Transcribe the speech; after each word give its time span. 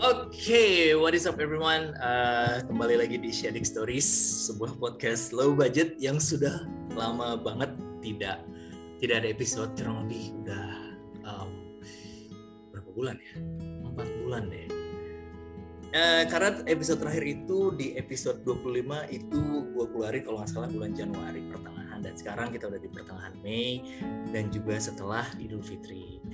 Okay, 0.00 0.96
what 0.96 1.12
is 1.12 1.28
up 1.28 1.36
everyone? 1.36 1.92
Uh, 2.00 2.64
kembali 2.64 3.04
lagi 3.04 3.20
di 3.20 3.28
Sharing 3.28 3.68
Stories, 3.68 4.08
sebuah 4.48 4.80
podcast 4.80 5.28
low 5.36 5.52
budget 5.52 6.00
yang 6.00 6.16
sudah 6.16 6.64
lama 6.96 7.36
banget 7.36 7.68
tidak 8.00 8.40
tidak 8.96 9.20
ada 9.20 9.28
episode 9.28 9.68
kurang 9.76 10.08
lebih 10.08 10.32
udah 10.40 10.68
um, 11.28 11.52
berapa 12.72 12.90
bulan 12.96 13.20
ya? 13.20 13.32
Empat 13.92 14.08
bulan 14.24 14.42
deh. 14.48 14.68
Uh, 15.92 16.24
karena 16.32 16.64
episode 16.64 17.04
terakhir 17.04 17.24
itu 17.36 17.58
di 17.76 17.92
episode 18.00 18.40
25 18.40 19.04
itu 19.12 19.42
gue 19.68 19.84
keluarin 19.84 20.24
kalau 20.24 20.40
nggak 20.40 20.48
salah 20.48 20.72
bulan 20.72 20.96
Januari 20.96 21.44
pertengahan 21.44 22.00
dan 22.00 22.16
sekarang 22.16 22.48
kita 22.48 22.72
udah 22.72 22.80
di 22.80 22.88
pertengahan 22.88 23.36
Mei 23.44 23.84
dan 24.32 24.48
juga 24.48 24.80
setelah 24.80 25.28
Idul 25.36 25.60
Fitri. 25.60 26.24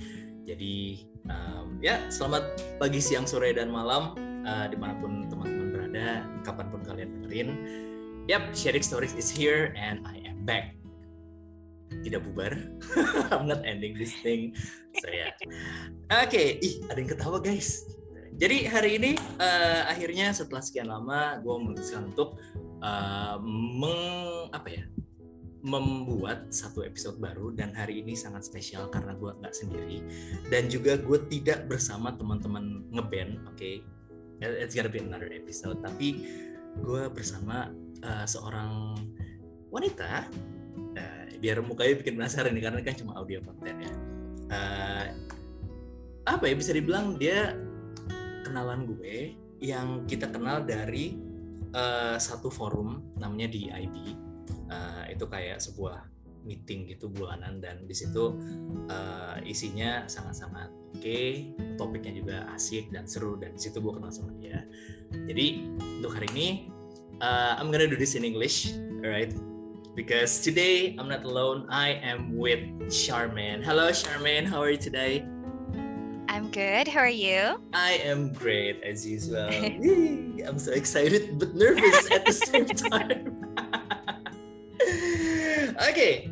Jadi 0.47 1.03
um, 1.27 1.75
ya 1.83 2.07
selamat 2.07 2.55
pagi, 2.79 3.03
siang, 3.03 3.27
sore 3.27 3.51
dan 3.51 3.67
malam 3.67 4.15
uh, 4.47 4.65
di 4.71 4.79
mana 4.79 4.95
pun 4.95 5.27
teman-teman 5.27 5.67
berada, 5.75 6.23
kapan 6.47 6.65
pun 6.71 6.81
kalian 6.87 7.09
dengerin. 7.19 7.49
Yap, 8.31 8.55
sharing 8.55 8.79
stories 8.79 9.11
is 9.19 9.27
here 9.27 9.75
and 9.75 10.07
I 10.07 10.23
am 10.23 10.47
back. 10.47 10.79
Tidak 11.91 12.23
bubar, 12.23 12.55
I'm 13.35 13.43
not 13.43 13.67
ending 13.67 13.99
this 13.99 14.15
thing. 14.23 14.55
So 15.03 15.11
ya, 15.11 15.35
yeah. 15.35 16.23
oke, 16.23 16.31
okay. 16.31 16.63
ih 16.63 16.79
ada 16.87 16.95
yang 16.95 17.11
ketawa 17.11 17.43
guys. 17.43 17.83
Jadi 18.39 18.71
hari 18.71 19.03
ini 19.03 19.11
uh, 19.43 19.83
akhirnya 19.91 20.31
setelah 20.31 20.63
sekian 20.63 20.87
lama 20.87 21.43
gue 21.43 21.55
memutuskan 21.59 22.07
untuk 22.15 22.39
uh, 22.79 23.35
meng 23.43 24.47
apa 24.55 24.67
ya 24.71 24.83
membuat 25.65 26.53
satu 26.53 26.85
episode 26.85 27.17
baru 27.17 27.49
dan 27.49 27.73
hari 27.73 28.05
ini 28.05 28.13
sangat 28.13 28.45
spesial 28.45 28.87
karena 28.93 29.17
gue 29.17 29.31
nggak 29.41 29.55
sendiri. 29.55 29.99
Dan 30.47 30.69
juga 30.69 30.95
gue 30.97 31.19
tidak 31.27 31.65
bersama 31.65 32.13
teman-teman 32.13 32.85
ngeband 32.93 33.45
oke? 33.49 33.57
Okay? 33.57 33.81
it's 34.37 34.77
gonna 34.77 34.91
be 34.91 35.01
another 35.01 35.29
episode. 35.33 35.81
Tapi 35.81 36.21
gue 36.77 37.03
bersama 37.09 37.73
uh, 38.05 38.25
seorang 38.29 39.01
wanita 39.73 40.29
uh, 40.93 41.25
biar 41.41 41.65
mukanya 41.65 41.97
bikin 41.97 42.21
penasaran 42.21 42.53
nih 42.53 42.63
karena 42.69 42.81
kan 42.85 42.95
cuma 42.97 43.17
audio 43.17 43.41
konten 43.41 43.75
ya. 43.81 43.93
Uh, 44.47 45.05
apa 46.27 46.43
ya 46.47 46.55
bisa 46.55 46.71
dibilang 46.75 47.17
dia 47.17 47.55
kenalan 48.45 48.85
gue 48.85 49.33
yang 49.63 50.05
kita 50.05 50.29
kenal 50.29 50.61
dari 50.61 51.17
uh, 51.73 52.15
satu 52.19 52.53
forum 52.53 53.01
namanya 53.17 53.49
di 53.49 53.73
IB 53.73 54.26
uh, 54.71 55.03
itu 55.11 55.25
kayak 55.27 55.59
sebuah 55.59 56.07
meeting 56.47 56.87
gitu 56.87 57.11
bulanan 57.11 57.59
dan 57.59 57.83
di 57.83 57.91
situ 57.91 58.39
uh, 58.87 59.35
isinya 59.43 60.07
sangat-sangat 60.07 60.71
oke 60.71 61.03
okay, 61.03 61.51
topiknya 61.75 62.13
juga 62.15 62.37
asik 62.55 62.87
dan 62.95 63.03
seru 63.03 63.35
dan 63.35 63.51
di 63.51 63.59
situ 63.59 63.83
gue 63.83 63.91
kenal 63.91 64.09
sama 64.09 64.31
dia 64.39 64.63
jadi 65.27 65.67
untuk 65.99 66.15
hari 66.15 66.31
ini 66.31 66.47
uh, 67.19 67.59
I'm 67.59 67.67
gonna 67.67 67.91
do 67.91 67.99
this 67.99 68.15
in 68.15 68.23
English 68.23 68.71
alright 69.03 69.35
because 69.99 70.39
today 70.39 70.95
I'm 70.95 71.11
not 71.11 71.27
alone 71.27 71.67
I 71.67 71.99
am 71.99 72.39
with 72.39 72.63
Charmaine 72.87 73.59
hello 73.59 73.91
Charmaine 73.91 74.47
how 74.47 74.63
are 74.63 74.71
you 74.71 74.79
today 74.79 75.27
I'm 76.27 76.51
good. 76.51 76.87
How 76.87 76.99
are 76.99 77.09
you? 77.09 77.57
I 77.73 78.03
am 78.03 78.33
great 78.33 78.83
as 78.83 79.07
usual. 79.07 79.47
I'm 80.45 80.59
so 80.59 80.75
excited 80.75 81.39
but 81.39 81.55
nervous 81.55 82.11
at 82.11 82.27
the 82.27 82.35
same 82.35 82.65
time. 82.91 83.36
Okay, 85.89 86.31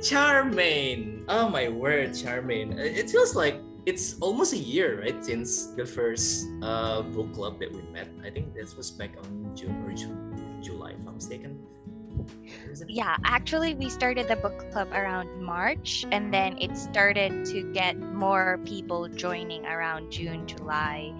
Charmaine. 0.00 1.24
Oh 1.28 1.48
my 1.48 1.68
word, 1.68 2.10
Charmaine. 2.10 2.78
It 2.78 3.10
feels 3.10 3.34
like 3.34 3.60
it's 3.86 4.18
almost 4.20 4.52
a 4.52 4.58
year, 4.58 5.00
right, 5.00 5.24
since 5.24 5.66
the 5.74 5.86
first 5.86 6.46
uh, 6.62 7.02
book 7.02 7.32
club 7.34 7.58
that 7.60 7.72
we 7.72 7.82
met. 7.90 8.08
I 8.22 8.30
think 8.30 8.54
this 8.54 8.76
was 8.76 8.90
back 8.90 9.16
on 9.18 9.56
June 9.56 9.82
or 9.82 9.92
July, 10.62 10.94
if 10.98 11.06
I'm 11.06 11.14
mistaken. 11.14 11.58
Yeah, 12.86 13.16
actually, 13.24 13.74
we 13.74 13.88
started 13.88 14.28
the 14.28 14.36
book 14.36 14.70
club 14.70 14.92
around 14.92 15.42
March, 15.42 16.04
and 16.12 16.32
then 16.32 16.56
it 16.58 16.76
started 16.76 17.44
to 17.46 17.62
get 17.72 17.98
more 17.98 18.60
people 18.64 19.08
joining 19.08 19.66
around 19.66 20.12
June, 20.12 20.46
July. 20.46 21.12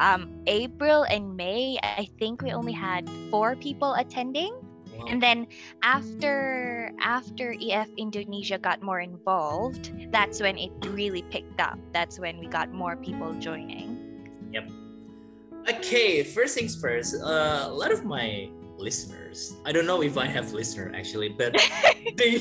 Um, 0.00 0.42
April 0.46 1.04
and 1.04 1.36
May, 1.36 1.78
I 1.82 2.08
think 2.18 2.42
we 2.42 2.52
only 2.52 2.72
had 2.72 3.08
four 3.30 3.54
people 3.56 3.94
attending 3.94 4.54
and 5.08 5.22
then 5.22 5.46
after 5.82 6.92
after 7.00 7.56
EF 7.56 7.88
Indonesia 7.96 8.58
got 8.58 8.82
more 8.82 9.00
involved, 9.00 9.92
that's 10.12 10.40
when 10.40 10.58
it 10.58 10.70
really 10.88 11.22
picked 11.32 11.60
up. 11.60 11.78
That's 11.92 12.20
when 12.20 12.38
we 12.38 12.46
got 12.46 12.72
more 12.72 12.96
people 12.96 13.32
joining. 13.40 13.96
Yep. 14.52 14.70
Okay, 15.68 16.22
first 16.22 16.54
things 16.54 16.76
first. 16.76 17.16
Uh, 17.16 17.66
a 17.68 17.72
lot 17.72 17.92
of 17.92 18.04
my 18.04 18.48
listeners, 18.76 19.56
I 19.66 19.72
don't 19.72 19.86
know 19.86 20.02
if 20.02 20.16
I 20.16 20.26
have 20.26 20.52
listener 20.52 20.92
actually, 20.94 21.30
but 21.30 21.56
they 22.16 22.40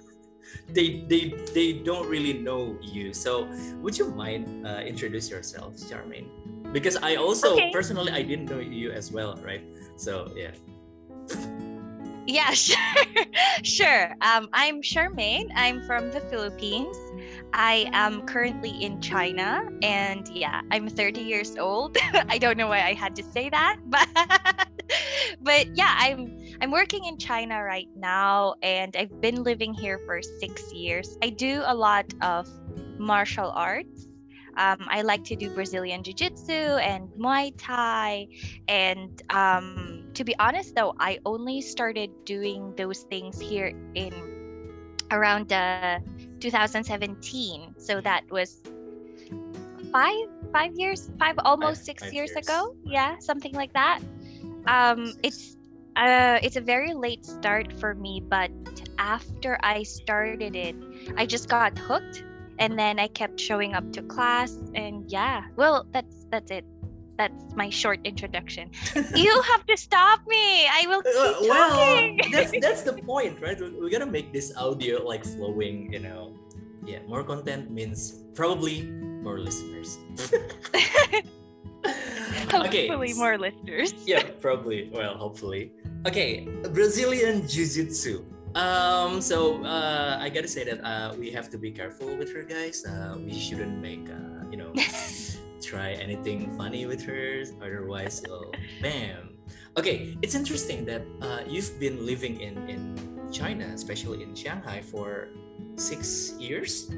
they 0.68 1.04
they 1.08 1.32
they 1.52 1.72
don't 1.84 2.08
really 2.08 2.32
know 2.34 2.76
you. 2.80 3.12
So 3.12 3.48
would 3.80 3.96
you 3.98 4.12
mind 4.12 4.66
uh, 4.66 4.84
introduce 4.84 5.30
yourself, 5.30 5.76
Charmaine? 5.76 6.28
Because 6.72 6.96
I 6.96 7.16
also 7.16 7.54
okay. 7.54 7.70
personally 7.72 8.12
I 8.12 8.22
didn't 8.22 8.46
know 8.50 8.60
you 8.60 8.92
as 8.92 9.12
well, 9.12 9.36
right? 9.44 9.64
So 9.96 10.32
yeah. 10.36 10.52
Yeah, 12.26 12.50
sure. 12.54 12.76
sure. 13.62 14.14
Um, 14.20 14.48
I'm 14.52 14.82
Charmaine. 14.82 15.48
I'm 15.54 15.80
from 15.82 16.10
the 16.10 16.20
Philippines. 16.20 16.96
I 17.52 17.88
am 17.92 18.22
currently 18.22 18.70
in 18.70 19.00
China, 19.00 19.62
and 19.82 20.26
yeah, 20.28 20.60
I'm 20.70 20.88
30 20.88 21.20
years 21.20 21.56
old. 21.56 21.96
I 22.28 22.38
don't 22.38 22.56
know 22.56 22.68
why 22.68 22.82
I 22.82 22.94
had 22.94 23.14
to 23.16 23.22
say 23.22 23.48
that, 23.50 23.76
but 23.86 24.08
but 25.40 25.66
yeah, 25.74 25.94
I'm 25.98 26.30
I'm 26.60 26.70
working 26.70 27.04
in 27.04 27.18
China 27.18 27.62
right 27.62 27.88
now, 27.94 28.54
and 28.62 28.96
I've 28.96 29.20
been 29.20 29.42
living 29.42 29.74
here 29.74 29.98
for 30.06 30.20
six 30.22 30.72
years. 30.72 31.16
I 31.22 31.30
do 31.30 31.62
a 31.64 31.74
lot 31.74 32.06
of 32.22 32.46
martial 32.98 33.50
arts. 33.54 34.08
Um, 34.56 34.86
I 34.88 35.02
like 35.02 35.24
to 35.24 35.36
do 35.36 35.50
Brazilian 35.50 36.02
Jiu 36.02 36.14
Jitsu 36.14 36.78
and 36.78 37.08
Muay 37.18 37.52
Thai, 37.58 38.28
and 38.68 39.10
um, 39.30 39.83
to 40.14 40.24
be 40.24 40.34
honest 40.38 40.74
though 40.74 40.94
i 40.98 41.18
only 41.26 41.60
started 41.60 42.10
doing 42.24 42.72
those 42.76 43.02
things 43.10 43.40
here 43.40 43.72
in 43.94 44.12
around 45.10 45.52
uh, 45.52 45.98
2017 46.40 47.74
so 47.78 48.00
that 48.00 48.22
was 48.30 48.62
five 49.92 50.26
five 50.52 50.72
years 50.74 51.10
five 51.18 51.36
almost 51.44 51.80
five, 51.80 51.84
six 51.84 52.02
five 52.02 52.12
years, 52.12 52.30
years, 52.34 52.46
ago. 52.46 52.74
Yeah 52.84 53.18
something 53.18 53.52
like 53.52 53.72
that. 53.74 54.00
Um 54.66 55.14
it's 55.22 55.56
uh 55.96 56.38
it's 56.42 56.56
a 56.56 56.60
very 56.60 56.92
late 56.94 57.24
start 57.24 57.72
for 57.72 57.94
me 57.94 58.20
but 58.20 58.50
after 58.98 59.56
i 59.62 59.82
started 59.82 60.56
it 60.56 60.74
i 61.16 61.24
just 61.24 61.48
got 61.48 61.78
hooked 61.78 62.24
and 62.58 62.76
then 62.78 62.98
i 62.98 63.06
kept 63.06 63.38
showing 63.38 63.74
up 63.74 63.92
to 63.92 64.02
class 64.02 64.58
and 64.74 65.08
yeah 65.10 65.44
well 65.56 65.86
that's 65.92 66.26
that's 66.30 66.50
it 66.50 66.64
that's 67.16 67.54
my 67.54 67.70
short 67.70 68.00
introduction. 68.04 68.70
you 69.14 69.30
have 69.42 69.66
to 69.66 69.76
stop 69.76 70.20
me. 70.26 70.66
I 70.66 70.86
will 70.86 71.02
keep 71.02 71.14
uh, 71.14 71.34
well, 71.42 71.70
talking. 71.70 72.20
that's 72.32 72.52
that's 72.60 72.82
the 72.82 72.94
point, 72.94 73.40
right? 73.40 73.58
We're 73.58 73.90
gonna 73.90 74.10
make 74.10 74.32
this 74.32 74.54
audio 74.56 75.02
like 75.02 75.24
flowing, 75.24 75.92
you 75.92 76.00
know. 76.00 76.34
Yeah, 76.84 77.00
more 77.08 77.24
content 77.24 77.70
means 77.70 78.24
probably 78.34 78.82
more 79.24 79.38
listeners. 79.38 79.98
okay. 82.52 82.88
Hopefully 82.88 83.14
more 83.14 83.38
listeners. 83.38 83.94
yeah, 84.04 84.22
probably. 84.40 84.90
Well, 84.92 85.16
hopefully. 85.16 85.72
Okay, 86.06 86.44
Brazilian 86.72 87.48
Jiu-Jitsu. 87.48 88.24
Um, 88.54 89.20
so 89.20 89.64
uh, 89.64 90.18
I 90.20 90.28
gotta 90.28 90.48
say 90.48 90.64
that 90.64 90.84
uh, 90.84 91.14
we 91.18 91.30
have 91.32 91.50
to 91.50 91.58
be 91.58 91.70
careful 91.72 92.14
with 92.16 92.32
her, 92.32 92.44
guys. 92.44 92.84
Uh, 92.84 93.16
we 93.18 93.34
shouldn't 93.34 93.80
make, 93.80 94.06
uh, 94.10 94.46
you 94.50 94.56
know, 94.56 94.72
try 95.64 95.92
anything 95.92 96.56
funny 96.56 96.86
with 96.86 97.02
her 97.04 97.44
otherwise 97.62 98.22
oh 98.28 98.52
bam 98.82 99.34
okay 99.76 100.16
it's 100.22 100.34
interesting 100.34 100.84
that 100.84 101.02
uh, 101.22 101.40
you've 101.46 101.78
been 101.80 102.04
living 102.04 102.40
in 102.40 102.68
in 102.68 102.80
china 103.32 103.66
especially 103.74 104.22
in 104.22 104.34
shanghai 104.34 104.80
for 104.80 105.28
six 105.76 106.34
years 106.38 106.90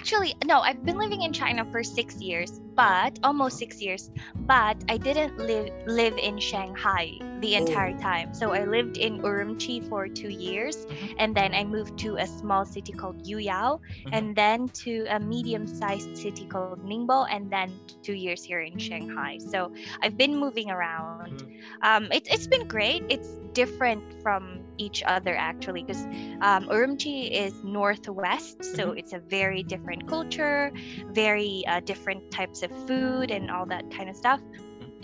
actually 0.00 0.34
no 0.46 0.60
i've 0.60 0.84
been 0.84 0.98
living 0.98 1.22
in 1.22 1.32
china 1.32 1.64
for 1.70 1.82
six 1.84 2.16
years 2.22 2.60
but 2.76 3.18
almost 3.22 3.58
six 3.58 3.82
years. 3.82 4.10
But 4.34 4.82
I 4.88 4.96
didn't 4.96 5.36
live 5.36 5.68
live 5.86 6.16
in 6.16 6.38
Shanghai 6.38 7.12
the 7.40 7.54
entire 7.54 7.92
Oh. 7.92 8.00
time. 8.00 8.32
So 8.32 8.52
I 8.52 8.64
lived 8.64 8.96
in 8.96 9.20
Urumqi 9.20 9.84
for 9.88 10.08
two 10.08 10.30
years, 10.32 10.86
Mhm. 10.88 11.12
and 11.18 11.36
then 11.36 11.52
I 11.54 11.64
moved 11.64 11.98
to 12.08 12.16
a 12.16 12.26
small 12.26 12.64
city 12.64 12.92
called 12.92 13.20
Yuyao, 13.26 13.80
Mhm. 14.06 14.12
and 14.16 14.36
then 14.36 14.68
to 14.86 15.04
a 15.10 15.20
medium-sized 15.20 16.16
city 16.16 16.46
called 16.46 16.80
Ningbo, 16.80 17.26
and 17.28 17.50
then 17.50 17.68
two 18.02 18.14
years 18.16 18.42
here 18.44 18.60
in 18.60 18.78
Shanghai. 18.78 19.36
So 19.38 19.70
I've 20.00 20.16
been 20.16 20.36
moving 20.36 20.70
around. 20.70 21.44
Mhm. 21.44 21.46
Um, 21.82 22.08
it, 22.12 22.24
it's 22.32 22.46
been 22.46 22.64
great. 22.66 23.04
It's 23.08 23.28
different 23.52 24.02
from 24.22 24.64
each 24.80 25.02
other 25.06 25.36
actually, 25.36 25.84
because 25.84 26.02
um, 26.40 26.66
Urumqi 26.72 27.30
is 27.30 27.52
northwest, 27.62 28.64
so 28.64 28.82
Mhm. 28.92 28.98
it's 28.98 29.12
a 29.12 29.20
very 29.20 29.62
different 29.62 30.08
culture, 30.08 30.72
very 31.12 31.62
uh, 31.68 31.80
different 31.84 32.22
types 32.32 32.62
of 32.64 32.70
food 32.88 33.30
and 33.30 33.50
all 33.50 33.66
that 33.66 33.84
kind 33.92 34.08
of 34.08 34.16
stuff. 34.16 34.40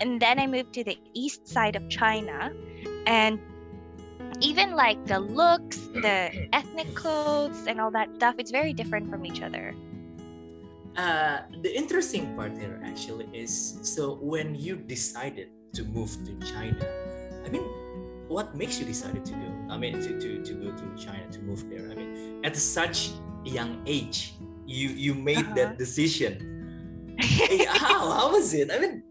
And 0.01 0.19
then 0.21 0.39
I 0.39 0.45
moved 0.47 0.73
to 0.73 0.83
the 0.83 0.97
east 1.13 1.47
side 1.47 1.75
of 1.75 1.83
China, 1.89 2.51
and 3.05 3.39
even 4.41 4.75
like 4.75 4.99
the 5.05 5.19
looks, 5.19 5.77
the 6.05 6.29
ethnic 6.53 6.89
clothes, 7.01 7.65
and 7.69 7.79
all 7.81 7.91
that 7.91 8.09
stuff, 8.17 8.35
it's 8.37 8.51
very 8.51 8.73
different 8.73 9.09
from 9.09 9.25
each 9.25 9.41
other. 9.41 9.73
Uh, 10.97 11.45
the 11.61 11.69
interesting 11.77 12.25
part 12.35 12.57
here 12.57 12.81
actually 12.83 13.29
is 13.33 13.77
so 13.85 14.17
when 14.17 14.55
you 14.57 14.75
decided 14.75 15.53
to 15.73 15.85
move 15.93 16.09
to 16.25 16.33
China, 16.41 16.81
I 17.45 17.49
mean, 17.53 17.61
what 18.27 18.55
makes 18.55 18.79
you 18.79 18.85
decided 18.85 19.23
to 19.25 19.33
go? 19.33 19.49
I 19.69 19.77
mean, 19.77 19.93
to, 20.01 20.19
to, 20.19 20.43
to 20.43 20.53
go 20.53 20.71
to 20.71 20.85
China 21.05 21.25
to 21.31 21.39
move 21.39 21.69
there. 21.69 21.89
I 21.91 21.95
mean, 21.95 22.41
at 22.43 22.55
such 22.55 23.11
a 23.45 23.49
young 23.49 23.81
age, 23.85 24.33
you 24.65 24.89
you 24.89 25.13
made 25.15 25.37
Uh-huh. 25.45 25.55
that 25.55 25.77
decision. 25.77 26.33
Eh, 27.19 27.65
how 27.65 28.11
how 28.11 28.27
was 28.31 28.53
it? 28.53 28.69
I 28.71 28.77
mean, 28.79 29.01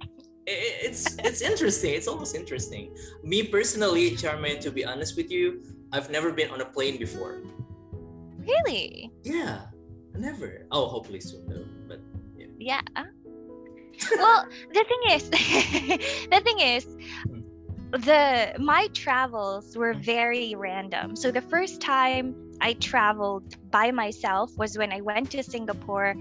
it's 0.46 1.16
it's 1.28 1.40
interesting. 1.42 1.90
It's 1.98 2.06
almost 2.06 2.36
interesting. 2.36 2.94
Me 3.24 3.42
personally, 3.42 4.12
Charmaine, 4.20 4.60
to 4.60 4.70
be 4.70 4.84
honest 4.84 5.16
with 5.16 5.28
you, 5.30 5.62
I've 5.92 6.08
never 6.10 6.30
been 6.30 6.50
on 6.54 6.60
a 6.60 6.68
plane 6.76 6.98
before. 6.98 7.42
really? 8.46 9.10
Yeah, 9.24 9.66
never. 10.14 10.66
Oh, 10.70 10.86
hopefully 10.86 11.18
soon 11.20 11.46
though. 11.50 11.66
But 11.88 12.00
yeah. 12.38 12.80
Yeah. 12.94 13.04
well, 14.22 14.46
the 14.72 14.84
thing 14.90 15.02
is, 15.16 15.22
the 16.30 16.40
thing 16.46 16.58
is, 16.60 16.84
the 17.92 18.54
my 18.58 18.88
travels 18.92 19.76
were 19.76 19.94
very 19.94 20.54
random. 20.56 21.16
So 21.16 21.30
the 21.30 21.40
first 21.40 21.80
time 21.80 22.34
I 22.60 22.74
traveled 22.74 23.56
by 23.70 23.90
myself 23.90 24.50
was 24.56 24.76
when 24.76 24.92
I 24.92 25.00
went 25.00 25.30
to 25.32 25.42
Singapore 25.42 26.14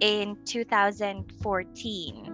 in 0.00 0.36
2014. 0.44 2.30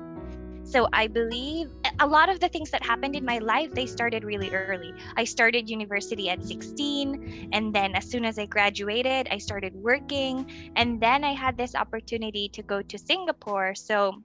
So 0.65 0.89
I 0.93 1.09
believe 1.09 1.69
a 1.99 2.07
lot 2.07 2.29
of 2.29 2.39
the 2.39 2.49
things 2.49 2.71
that 2.71 2.85
happened 2.85 3.17
in 3.17 3.25
my 3.25 3.39
life 3.39 3.73
they 3.73 3.87
started 3.87 4.23
really 4.23 4.51
early. 4.51 4.95
I 5.17 5.25
started 5.25 5.69
university 5.69 6.31
at 6.31 6.45
16 6.45 7.51
and 7.53 7.75
then 7.75 7.97
as 7.97 8.09
soon 8.09 8.25
as 8.25 8.39
I 8.39 8.47
graduated, 8.47 9.27
I 9.33 9.39
started 9.39 9.75
working 9.75 10.49
and 10.77 11.01
then 11.01 11.25
I 11.25 11.35
had 11.35 11.57
this 11.57 11.75
opportunity 11.75 12.49
to 12.51 12.63
go 12.63 12.83
to 12.83 12.99
Singapore. 12.99 13.75
So 13.75 14.23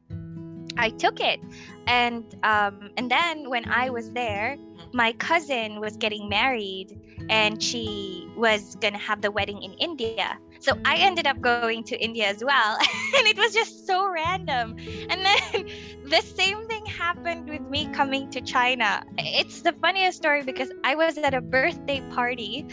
I 0.78 0.90
took 0.90 1.20
it, 1.20 1.40
and 1.88 2.24
um, 2.44 2.92
and 2.98 3.10
then 3.10 3.50
when 3.50 3.66
I 3.70 3.90
was 3.90 4.12
there, 4.12 4.58
my 4.94 5.14
cousin 5.14 5.80
was 5.80 5.98
getting 5.98 6.30
married, 6.30 7.00
and 7.30 7.62
she 7.62 8.28
was 8.36 8.76
gonna 8.76 8.98
have 8.98 9.22
the 9.22 9.32
wedding 9.32 9.62
in 9.64 9.74
India. 9.74 10.38
So 10.60 10.74
I 10.86 10.98
ended 10.98 11.28
up 11.28 11.42
going 11.42 11.84
to 11.86 12.04
India 12.04 12.28
as 12.28 12.44
well, 12.44 12.78
and 13.18 13.28
it 13.28 13.38
was 13.38 13.54
just 13.54 13.86
so 13.86 14.10
random. 14.10 14.76
And 15.10 15.26
then 15.26 15.66
the 16.10 16.22
same 16.22 16.68
thing 16.68 16.86
happened 16.86 17.50
with 17.50 17.62
me 17.62 17.88
coming 17.94 18.30
to 18.32 18.42
China. 18.42 19.04
It's 19.18 19.62
the 19.62 19.74
funniest 19.74 20.18
story 20.18 20.44
because 20.44 20.72
I 20.84 20.96
was 20.96 21.18
at 21.18 21.34
a 21.34 21.42
birthday 21.42 22.02
party, 22.12 22.66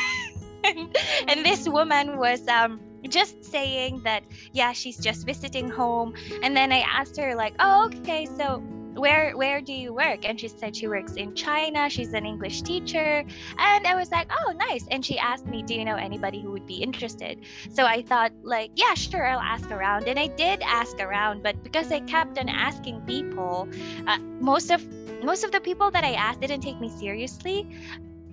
and, 0.64 0.96
and 1.28 1.44
this 1.44 1.68
woman 1.68 2.18
was 2.18 2.46
um 2.48 2.80
just 3.08 3.44
saying 3.44 4.00
that 4.04 4.22
yeah 4.52 4.72
she's 4.72 4.98
just 4.98 5.26
visiting 5.26 5.68
home. 5.68 6.14
And 6.42 6.56
then 6.56 6.72
i 6.72 6.80
asked 6.80 7.16
her 7.16 7.34
like 7.34 7.54
oh 7.58 7.90
okay 7.94 8.26
so 8.26 8.62
where 8.94 9.34
where 9.36 9.60
do 9.60 9.72
you 9.72 9.94
work? 9.94 10.28
And 10.28 10.38
she 10.38 10.48
said 10.48 10.76
she 10.76 10.86
works 10.86 11.14
in 11.14 11.34
china. 11.34 11.88
She's 11.88 12.12
an 12.12 12.26
english 12.26 12.62
teacher. 12.62 13.24
And 13.58 13.86
i 13.86 13.94
was 13.94 14.10
like 14.10 14.30
oh 14.30 14.52
nice. 14.52 14.86
And 14.90 15.04
she 15.04 15.18
asked 15.18 15.46
me 15.46 15.62
do 15.62 15.74
you 15.74 15.84
know 15.84 15.96
anybody 15.96 16.40
who 16.40 16.50
would 16.50 16.66
be 16.66 16.82
interested? 16.82 17.40
So 17.70 17.84
i 17.86 18.02
thought 18.02 18.32
like 18.42 18.70
yeah 18.76 18.94
sure 18.94 19.26
i'll 19.26 19.40
ask 19.40 19.70
around. 19.70 20.08
And 20.08 20.18
i 20.18 20.26
did 20.26 20.62
ask 20.62 21.00
around 21.00 21.42
but 21.42 21.62
because 21.62 21.90
i 21.90 22.00
kept 22.00 22.38
on 22.38 22.48
asking 22.48 23.00
people 23.02 23.68
uh, 24.06 24.18
most 24.40 24.70
of 24.70 24.86
most 25.22 25.44
of 25.44 25.52
the 25.52 25.60
people 25.60 25.90
that 25.90 26.04
i 26.04 26.12
asked 26.12 26.40
didn't 26.40 26.60
take 26.60 26.80
me 26.80 26.90
seriously. 26.90 27.68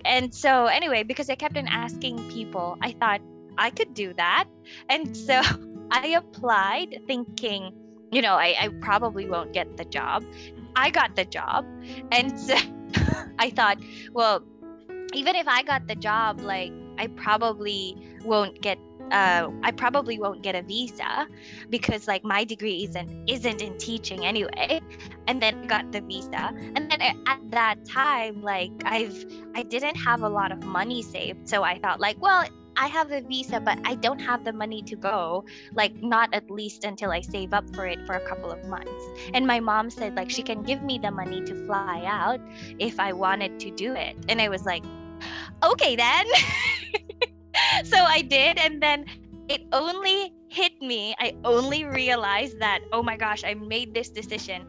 And 0.04 0.34
so 0.34 0.66
anyway 0.66 1.02
because 1.02 1.30
i 1.30 1.34
kept 1.34 1.56
on 1.56 1.68
asking 1.68 2.18
people 2.30 2.76
i 2.80 2.92
thought 2.92 3.20
i 3.58 3.70
could 3.70 3.94
do 3.94 4.12
that. 4.14 4.46
And 4.88 5.16
so 5.16 5.40
i 5.90 6.08
applied 6.08 7.00
thinking 7.06 7.72
you 8.12 8.22
know 8.22 8.34
I, 8.34 8.54
I 8.60 8.68
probably 8.80 9.26
won't 9.26 9.52
get 9.52 9.76
the 9.76 9.84
job. 9.84 10.24
I 10.76 10.90
got 10.90 11.16
the 11.16 11.24
job. 11.24 11.66
And 12.12 12.38
so 12.38 12.56
i 13.38 13.50
thought 13.50 13.78
well 14.12 14.42
even 15.14 15.34
if 15.34 15.48
i 15.48 15.62
got 15.62 15.86
the 15.86 15.94
job 15.94 16.40
like 16.40 16.72
i 16.98 17.06
probably 17.06 17.96
won't 18.24 18.60
get 18.60 18.78
uh, 19.10 19.50
I 19.62 19.72
probably 19.72 20.18
won't 20.18 20.42
get 20.42 20.54
a 20.54 20.62
visa 20.62 21.26
because 21.68 22.06
like 22.06 22.24
my 22.24 22.44
degree 22.44 22.84
isn't 22.84 23.28
isn't 23.28 23.60
in 23.60 23.76
teaching 23.78 24.24
anyway. 24.24 24.80
And 25.26 25.42
then 25.42 25.64
I 25.64 25.66
got 25.66 25.92
the 25.92 26.00
visa. 26.00 26.52
And 26.76 26.90
then 26.90 27.00
at 27.02 27.40
that 27.50 27.84
time 27.84 28.42
like 28.42 28.70
I've 28.84 29.24
I 29.54 29.62
didn't 29.62 29.96
have 29.96 30.22
a 30.22 30.28
lot 30.28 30.52
of 30.52 30.64
money 30.64 31.02
saved. 31.02 31.48
So 31.48 31.62
I 31.62 31.78
thought 31.78 32.00
like 32.00 32.20
well 32.20 32.44
I 32.80 32.86
have 32.86 33.12
a 33.12 33.20
visa 33.20 33.60
but 33.60 33.78
I 33.84 33.94
don't 33.94 34.18
have 34.20 34.42
the 34.42 34.54
money 34.54 34.80
to 34.84 34.96
go 34.96 35.44
like 35.74 35.94
not 36.02 36.32
at 36.32 36.50
least 36.50 36.84
until 36.84 37.12
I 37.12 37.20
save 37.20 37.52
up 37.52 37.68
for 37.74 37.86
it 37.86 38.04
for 38.06 38.14
a 38.14 38.26
couple 38.26 38.50
of 38.50 38.64
months. 38.64 39.04
And 39.34 39.46
my 39.46 39.60
mom 39.60 39.90
said 39.90 40.16
like 40.16 40.30
she 40.30 40.42
can 40.42 40.62
give 40.62 40.82
me 40.82 40.98
the 40.98 41.10
money 41.10 41.42
to 41.42 41.54
fly 41.66 42.02
out 42.06 42.40
if 42.78 42.98
I 42.98 43.12
wanted 43.12 43.60
to 43.60 43.70
do 43.70 43.92
it. 43.94 44.16
And 44.30 44.40
I 44.40 44.48
was 44.48 44.64
like 44.64 44.82
okay 45.62 45.94
then. 45.94 46.26
So 47.84 47.96
I 47.96 48.22
did 48.22 48.58
and 48.58 48.82
then 48.82 49.04
it 49.48 49.62
only 49.72 50.32
hit 50.48 50.80
me 50.80 51.14
I 51.18 51.34
only 51.44 51.84
realized 51.84 52.60
that 52.60 52.80
oh 52.92 53.02
my 53.02 53.16
gosh 53.16 53.44
I 53.44 53.54
made 53.54 53.92
this 53.92 54.08
decision 54.08 54.64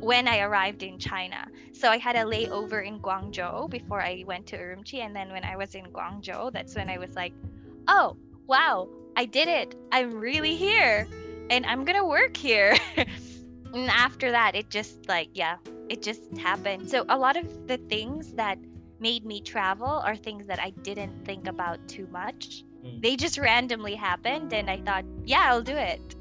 when 0.00 0.28
I 0.28 0.40
arrived 0.40 0.82
in 0.84 0.98
China. 0.98 1.48
So 1.72 1.90
I 1.90 1.98
had 1.98 2.14
a 2.14 2.24
layover 2.24 2.86
in 2.86 3.00
Guangzhou 3.00 3.68
before 3.70 4.00
I 4.00 4.22
went 4.26 4.46
to 4.48 4.56
Urumqi 4.56 5.00
and 5.00 5.16
then 5.16 5.32
when 5.32 5.42
I 5.42 5.56
was 5.56 5.74
in 5.74 5.86
Guangzhou 5.86 6.52
that's 6.52 6.76
when 6.76 6.88
I 6.88 6.98
was 6.98 7.16
like 7.16 7.32
oh 7.88 8.16
wow 8.46 8.88
I 9.16 9.24
did 9.24 9.48
it 9.48 9.74
I'm 9.92 10.12
really 10.14 10.54
here 10.56 11.06
and 11.50 11.64
I'm 11.66 11.84
gonna 11.84 12.06
work 12.06 12.36
here 12.36 12.76
and 13.74 13.90
after 13.90 14.30
that 14.30 14.54
it 14.54 14.70
just 14.70 15.08
like 15.08 15.28
yeah 15.34 15.56
it 15.88 16.02
just 16.02 16.22
happened 16.38 16.90
so 16.90 17.04
a 17.08 17.16
lot 17.18 17.36
of 17.36 17.66
the 17.68 17.78
things 17.88 18.32
that 18.34 18.58
made 18.98 19.24
me 19.24 19.40
travel 19.40 19.86
are 20.04 20.16
things 20.16 20.46
that 20.46 20.58
I 20.58 20.70
didn't 20.70 21.24
think 21.24 21.46
about 21.46 21.78
too 21.88 22.06
much 22.10 22.62
Mm. 22.84 23.00
they 23.02 23.16
just 23.16 23.38
randomly 23.38 23.94
happened 23.96 24.52
and 24.52 24.68
I 24.70 24.76
thought 24.82 25.04
yeah 25.24 25.44
I'll 25.46 25.62
do 25.62 25.74
it 25.76 26.14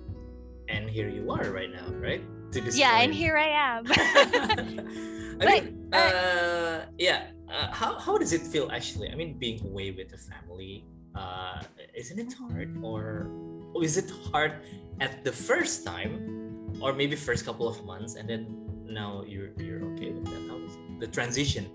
and 0.68 0.90
here 0.90 1.10
you 1.10 1.30
are 1.30 1.51
right 1.51 1.70
now, 1.70 1.86
right? 2.01 2.24
To 2.54 2.62
yeah 2.72 3.01
and 3.01 3.13
here 3.13 3.38
I 3.38 3.50
am 3.50 3.84
I 3.92 5.38
But, 5.38 5.63
mean, 5.66 5.94
uh, 5.94 6.86
yeah. 6.98 7.28
Uh, 7.51 7.68
how 7.72 8.00
how 8.00 8.18
does 8.18 8.34
it 8.34 8.42
feel 8.42 8.72
actually? 8.72 9.10
I 9.12 9.16
mean, 9.16 9.38
being 9.38 9.60
away 9.63 9.92
with 9.92 10.10
the 10.10 10.18
family, 10.18 10.86
uh, 11.16 11.64
isn't 11.94 12.20
it 12.20 12.34
hard, 12.34 12.78
or, 12.84 13.32
or 13.74 13.84
is 13.84 13.98
it 13.98 14.12
hard 14.32 14.54
at 15.00 15.24
the 15.24 15.32
first 15.32 15.86
time, 15.86 16.76
or 16.82 16.94
maybe 16.94 17.16
first 17.16 17.46
couple 17.46 17.68
of 17.68 17.84
months, 17.86 18.16
and 18.16 18.30
then 18.30 18.68
now 18.86 19.24
you're 19.28 19.52
you're 19.58 19.84
okay 19.94 20.12
with 20.12 20.26
that? 20.26 20.46
The 21.00 21.08
transition? 21.08 21.68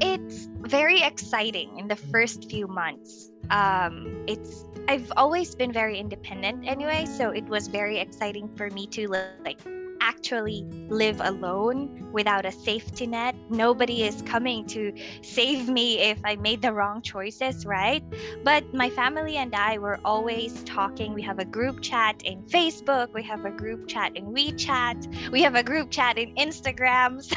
it's 0.00 0.48
very 0.60 1.02
exciting 1.02 1.78
in 1.78 1.88
the 1.88 1.96
first 1.96 2.50
few 2.50 2.66
months. 2.66 3.30
Um, 3.50 4.24
it's 4.26 4.64
I've 4.88 5.12
always 5.16 5.54
been 5.54 5.72
very 5.72 5.98
independent 5.98 6.66
anyway, 6.66 7.06
so 7.06 7.30
it 7.30 7.44
was 7.44 7.68
very 7.68 7.98
exciting 7.98 8.48
for 8.56 8.70
me 8.70 8.86
to 8.88 9.08
like 9.44 9.60
actually 10.00 10.64
live 10.88 11.20
alone 11.20 12.10
without 12.12 12.44
a 12.44 12.52
safety 12.52 13.06
net. 13.06 13.34
Nobody 13.50 14.04
is 14.04 14.22
coming 14.22 14.66
to 14.66 14.92
save 15.22 15.68
me 15.68 15.98
if 15.98 16.18
I 16.24 16.36
made 16.36 16.62
the 16.62 16.72
wrong 16.72 17.02
choices, 17.02 17.66
right? 17.66 18.02
But 18.42 18.72
my 18.72 18.90
family 18.90 19.36
and 19.36 19.54
I 19.54 19.78
were 19.78 19.98
always 20.04 20.62
talking. 20.64 21.14
We 21.14 21.22
have 21.22 21.38
a 21.38 21.44
group 21.44 21.80
chat 21.80 22.22
in 22.22 22.42
Facebook, 22.44 23.12
we 23.12 23.22
have 23.24 23.44
a 23.44 23.50
group 23.50 23.88
chat 23.88 24.16
in 24.16 24.26
WeChat, 24.26 25.30
we 25.30 25.42
have 25.42 25.54
a 25.54 25.62
group 25.62 25.90
chat 25.90 26.18
in 26.18 26.34
Instagram. 26.36 27.22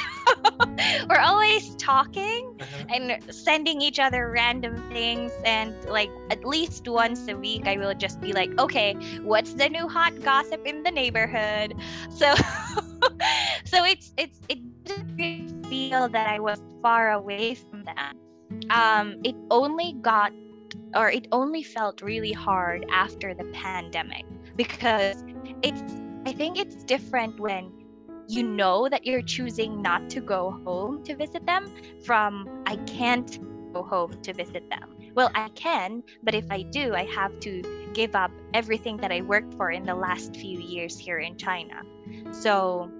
So 0.58 1.06
we're 1.10 1.20
always 1.20 1.76
talking 1.76 2.58
uh-huh. 2.60 2.86
and 2.90 3.34
sending 3.34 3.82
each 3.82 4.00
other 4.00 4.30
random 4.30 4.76
things. 4.92 5.32
And 5.46 5.74
like 5.86 6.10
at 6.30 6.46
least 6.46 6.88
once 6.88 7.28
a 7.28 7.36
week, 7.36 7.68
I 7.68 7.78
will 7.78 7.94
just 7.94 8.22
be 8.22 8.34
like, 8.34 8.58
okay, 8.60 8.94
what's 9.24 9.54
the 9.54 9.70
new 9.70 9.88
hot 9.88 10.22
gossip 10.22 10.66
in 10.66 10.84
the 10.84 10.92
neighborhood? 10.92 11.76
So 12.10 12.34
so 13.66 13.84
it's 13.86 14.14
it's 14.18 14.40
it 14.50 14.60
didn't 14.84 15.66
feel 15.68 16.08
that 16.10 16.28
I 16.28 16.40
was 16.40 16.62
far 16.82 17.12
away 17.12 17.56
from 17.56 17.84
them. 17.84 18.18
Um, 18.70 19.20
it 19.24 19.36
only 19.52 19.94
got 20.02 20.32
or 20.96 21.10
it 21.10 21.28
only 21.32 21.64
felt 21.64 22.02
really 22.02 22.32
hard 22.32 22.86
after 22.92 23.34
the 23.34 23.46
pandemic 23.46 24.26
because 24.56 25.24
it's 25.64 25.82
I 26.26 26.34
think 26.34 26.58
it's 26.58 26.84
different 26.84 27.40
when 27.40 27.72
you 28.28 28.44
know 28.44 28.90
that 28.90 29.06
you're 29.06 29.22
choosing 29.22 29.82
not 29.82 30.10
to 30.10 30.22
go 30.22 30.60
home 30.66 31.04
to 31.04 31.16
visit 31.16 31.46
them 31.46 31.72
from 32.04 32.64
I 32.66 32.76
can't 32.78 33.40
go 33.74 33.84
home 33.84 34.22
to 34.22 34.34
visit 34.34 34.70
them. 34.70 34.96
Well, 35.16 35.32
I 35.34 35.50
can, 35.50 36.04
but 36.24 36.36
if 36.36 36.46
I 36.52 36.62
do, 36.62 36.94
I 36.94 37.06
have 37.06 37.40
to 37.40 37.90
give 37.94 38.16
up 38.16 38.32
everything 38.54 38.98
that 38.98 39.12
I 39.12 39.22
worked 39.22 39.54
for 39.56 39.72
in 39.72 39.84
the 39.86 39.96
last 39.96 40.36
few 40.36 40.60
years 40.60 40.98
here 40.98 41.20
in 41.20 41.38
China. 41.38 41.82
So 42.32 42.92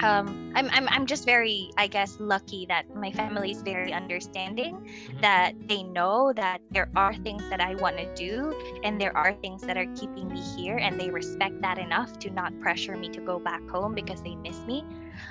um, 0.00 0.52
I'm, 0.54 0.68
I'm, 0.70 0.88
I'm 0.88 1.06
just 1.06 1.24
very, 1.24 1.70
I 1.78 1.86
guess, 1.86 2.18
lucky 2.20 2.66
that 2.66 2.94
my 2.94 3.10
family 3.10 3.50
is 3.50 3.62
very 3.62 3.92
understanding, 3.92 4.76
mm-hmm. 4.76 5.20
that 5.20 5.54
they 5.66 5.82
know 5.82 6.32
that 6.34 6.60
there 6.70 6.90
are 6.94 7.14
things 7.14 7.42
that 7.48 7.60
I 7.60 7.74
want 7.76 7.96
to 7.96 8.14
do 8.14 8.54
and 8.84 9.00
there 9.00 9.16
are 9.16 9.32
things 9.34 9.62
that 9.62 9.76
are 9.78 9.86
keeping 9.94 10.28
me 10.28 10.40
here, 10.56 10.76
and 10.76 11.00
they 11.00 11.10
respect 11.10 11.60
that 11.62 11.78
enough 11.78 12.18
to 12.20 12.30
not 12.30 12.58
pressure 12.60 12.96
me 12.96 13.08
to 13.10 13.20
go 13.20 13.38
back 13.38 13.66
home 13.68 13.94
because 13.94 14.22
they 14.22 14.34
miss 14.36 14.58
me. 14.66 14.84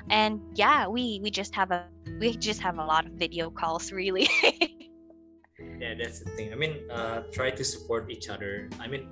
And 0.10 0.42
yeah, 0.56 0.88
we 0.88 1.20
we 1.22 1.30
just 1.30 1.54
have 1.54 1.72
a 1.72 1.86
we 2.20 2.36
just 2.36 2.62
have 2.62 2.80
a 2.80 2.86
lot 2.86 3.06
of 3.06 3.14
video 3.14 3.52
calls, 3.52 3.92
really. 3.92 4.28
yeah 5.80 5.94
that's 5.98 6.20
the 6.20 6.30
thing 6.32 6.52
i 6.52 6.56
mean 6.56 6.75
uh, 6.92 7.24
try 7.32 7.50
to 7.50 7.64
support 7.64 8.12
each 8.12 8.30
other 8.30 8.70
i 8.80 8.88
mean 8.88 9.08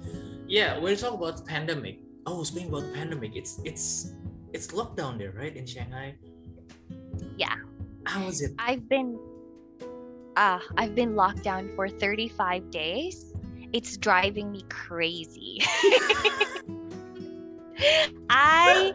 yeah 0.47 0.77
you 0.77 0.95
talk 0.95 1.13
about 1.13 1.37
the 1.37 1.43
pandemic 1.43 1.99
oh 2.25 2.43
speaking 2.43 2.69
about 2.69 2.83
the 2.83 2.91
pandemic 2.93 3.35
it's 3.35 3.59
it's 3.63 4.13
it's 4.53 4.67
lockdown 4.67 5.17
there 5.17 5.31
right 5.31 5.55
in 5.55 5.65
shanghai 5.65 6.15
yeah 7.37 7.55
how 8.05 8.27
is 8.27 8.41
it 8.41 8.51
i've 8.59 8.87
been 8.89 9.19
uh 10.35 10.59
i've 10.77 10.95
been 10.95 11.15
locked 11.15 11.43
down 11.43 11.69
for 11.75 11.89
35 11.89 12.71
days 12.71 13.33
it's 13.71 13.97
driving 13.97 14.51
me 14.51 14.63
crazy 14.69 15.61
I 18.29 18.93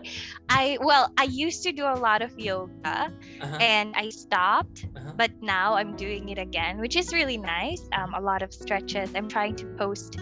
I 0.48 0.78
well, 0.80 1.12
I 1.18 1.24
used 1.24 1.62
to 1.64 1.72
do 1.72 1.84
a 1.84 1.94
lot 1.94 2.22
of 2.22 2.38
yoga 2.38 3.12
uh-huh. 3.40 3.58
and 3.60 3.94
I 3.96 4.08
stopped, 4.08 4.86
uh-huh. 4.96 5.12
but 5.16 5.30
now 5.42 5.74
I'm 5.74 5.96
doing 5.96 6.28
it 6.30 6.38
again, 6.38 6.78
which 6.78 6.96
is 6.96 7.12
really 7.12 7.36
nice. 7.36 7.88
Um, 7.92 8.14
a 8.14 8.20
lot 8.20 8.42
of 8.42 8.52
stretches. 8.52 9.10
I'm 9.14 9.28
trying 9.28 9.56
to 9.56 9.66
post 9.76 10.18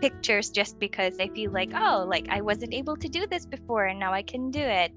pictures 0.00 0.50
just 0.50 0.78
because 0.78 1.18
I 1.20 1.28
feel 1.28 1.50
like, 1.50 1.70
oh, 1.74 2.06
like 2.08 2.28
I 2.28 2.40
wasn't 2.40 2.74
able 2.74 2.96
to 2.96 3.08
do 3.08 3.26
this 3.26 3.46
before 3.46 3.86
and 3.86 3.98
now 3.98 4.12
I 4.12 4.22
can 4.22 4.50
do 4.50 4.60
it. 4.60 4.92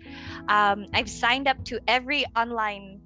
Um, 0.48 0.88
I've 0.94 1.10
signed 1.10 1.48
up 1.48 1.64
to 1.66 1.80
every 1.88 2.26
online 2.36 3.02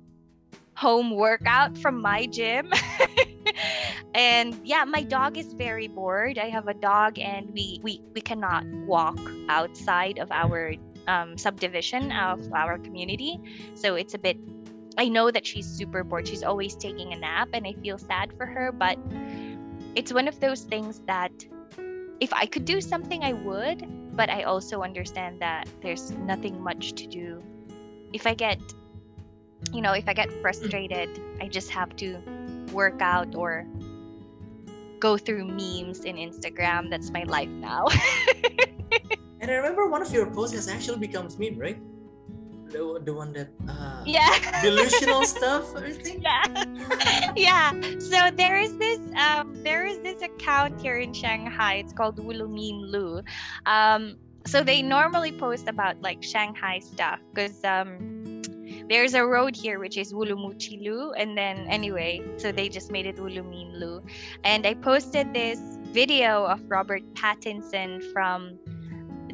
home 0.76 1.16
workout 1.16 1.78
from 1.78 2.02
my 2.02 2.28
gym. 2.28 2.72
and 4.14 4.60
yeah, 4.64 4.86
my 4.86 5.02
dog 5.02 5.38
is 5.38 5.54
very 5.54 5.88
bored. 5.88 6.38
I 6.38 6.50
have 6.50 6.68
a 6.68 6.74
dog 6.74 7.18
and 7.20 7.50
we 7.52 7.80
we, 7.82 8.02
we 8.14 8.22
cannot 8.22 8.64
walk 8.86 9.20
outside 9.50 10.20
of 10.20 10.32
our 10.32 10.76
um, 11.08 11.38
subdivision 11.38 12.12
of 12.12 12.54
our 12.54 12.78
community. 12.78 13.40
So 13.76 13.96
it's 13.96 14.14
a 14.14 14.20
bit 14.20 14.38
I 14.98 15.10
know 15.10 15.30
that 15.30 15.46
she's 15.46 15.68
super 15.68 16.04
bored. 16.04 16.28
She's 16.28 16.44
always 16.44 16.76
taking 16.76 17.14
a 17.14 17.18
nap 17.18 17.50
and 17.54 17.68
I 17.68 17.74
feel 17.74 17.98
sad 17.98 18.34
for 18.38 18.46
her, 18.46 18.72
but 18.72 18.98
it's 19.96 20.12
one 20.14 20.28
of 20.28 20.40
those 20.40 20.62
things 20.62 21.02
that 21.08 21.32
if 22.20 22.34
I 22.34 22.46
could 22.46 22.66
do 22.66 22.82
something 22.82 23.24
I 23.24 23.34
would, 23.34 23.86
but 24.16 24.30
I 24.30 24.44
also 24.44 24.82
understand 24.82 25.40
that 25.42 25.68
there's 25.82 26.12
nothing 26.12 26.62
much 26.62 26.94
to 26.94 27.08
do. 27.08 27.44
If 28.14 28.26
I 28.26 28.34
get 28.34 28.60
you 29.74 29.82
know, 29.82 29.94
if 29.94 30.08
I 30.08 30.14
get 30.14 30.32
frustrated, 30.42 31.10
I 31.42 31.48
just 31.48 31.70
have 31.72 31.96
to 31.98 32.22
work 32.72 33.02
out 33.02 33.36
or 33.36 33.66
go 35.00 35.18
through 35.18 35.46
memes 35.46 36.02
in 36.02 36.16
Instagram. 36.16 36.90
That's 36.90 37.12
my 37.12 37.24
life 37.24 37.50
now. 37.50 37.88
and 39.42 39.52
I 39.52 39.56
remember 39.56 39.88
one 39.88 40.02
of 40.02 40.12
your 40.12 40.30
posts 40.30 40.56
has 40.56 40.68
actually 40.68 41.00
become 41.00 41.28
meme, 41.38 41.58
right? 41.58 41.78
The, 42.70 43.02
the 43.04 43.14
one 43.14 43.34
that 43.34 43.50
uh, 43.68 44.04
yeah. 44.06 44.62
delusional 44.62 45.24
stuff 45.24 45.76
I 45.76 45.92
think? 45.92 46.24
Yeah. 46.24 46.44
Yeah. 47.36 47.72
So 48.00 48.32
there 48.36 48.60
is 48.60 48.78
this 48.78 49.00
um 49.16 49.56
there 49.64 49.86
is 49.86 50.00
this 50.00 50.22
account 50.22 50.82
here 50.82 50.98
in 50.98 51.14
Shanghai. 51.14 51.76
It's 51.76 51.94
called 51.94 52.18
Wulu 52.18 52.48
Lu 52.92 53.22
um 53.66 54.18
so 54.46 54.64
they 54.64 54.82
normally 54.82 55.32
post 55.32 55.68
about 55.68 56.02
like 56.02 56.24
Shanghai 56.24 56.80
stuff 56.80 57.20
because 57.34 57.64
um 57.64 58.18
there's 58.90 59.14
a 59.14 59.26
road 59.26 59.56
here 59.56 59.80
which 59.80 59.98
is 59.98 60.14
Wulumuqilu, 60.14 61.14
and 61.18 61.38
then 61.38 61.68
anyway, 61.68 62.22
so 62.38 62.52
they 62.52 62.70
just 62.70 62.90
made 62.90 63.06
it 63.06 63.18
Wuluminlu. 63.18 64.02
And 64.46 64.66
I 64.66 64.76
posted 64.76 65.34
this 65.34 65.60
video 65.92 66.46
of 66.46 66.62
Robert 66.70 67.04
Pattinson 67.14 68.02
from 68.14 68.58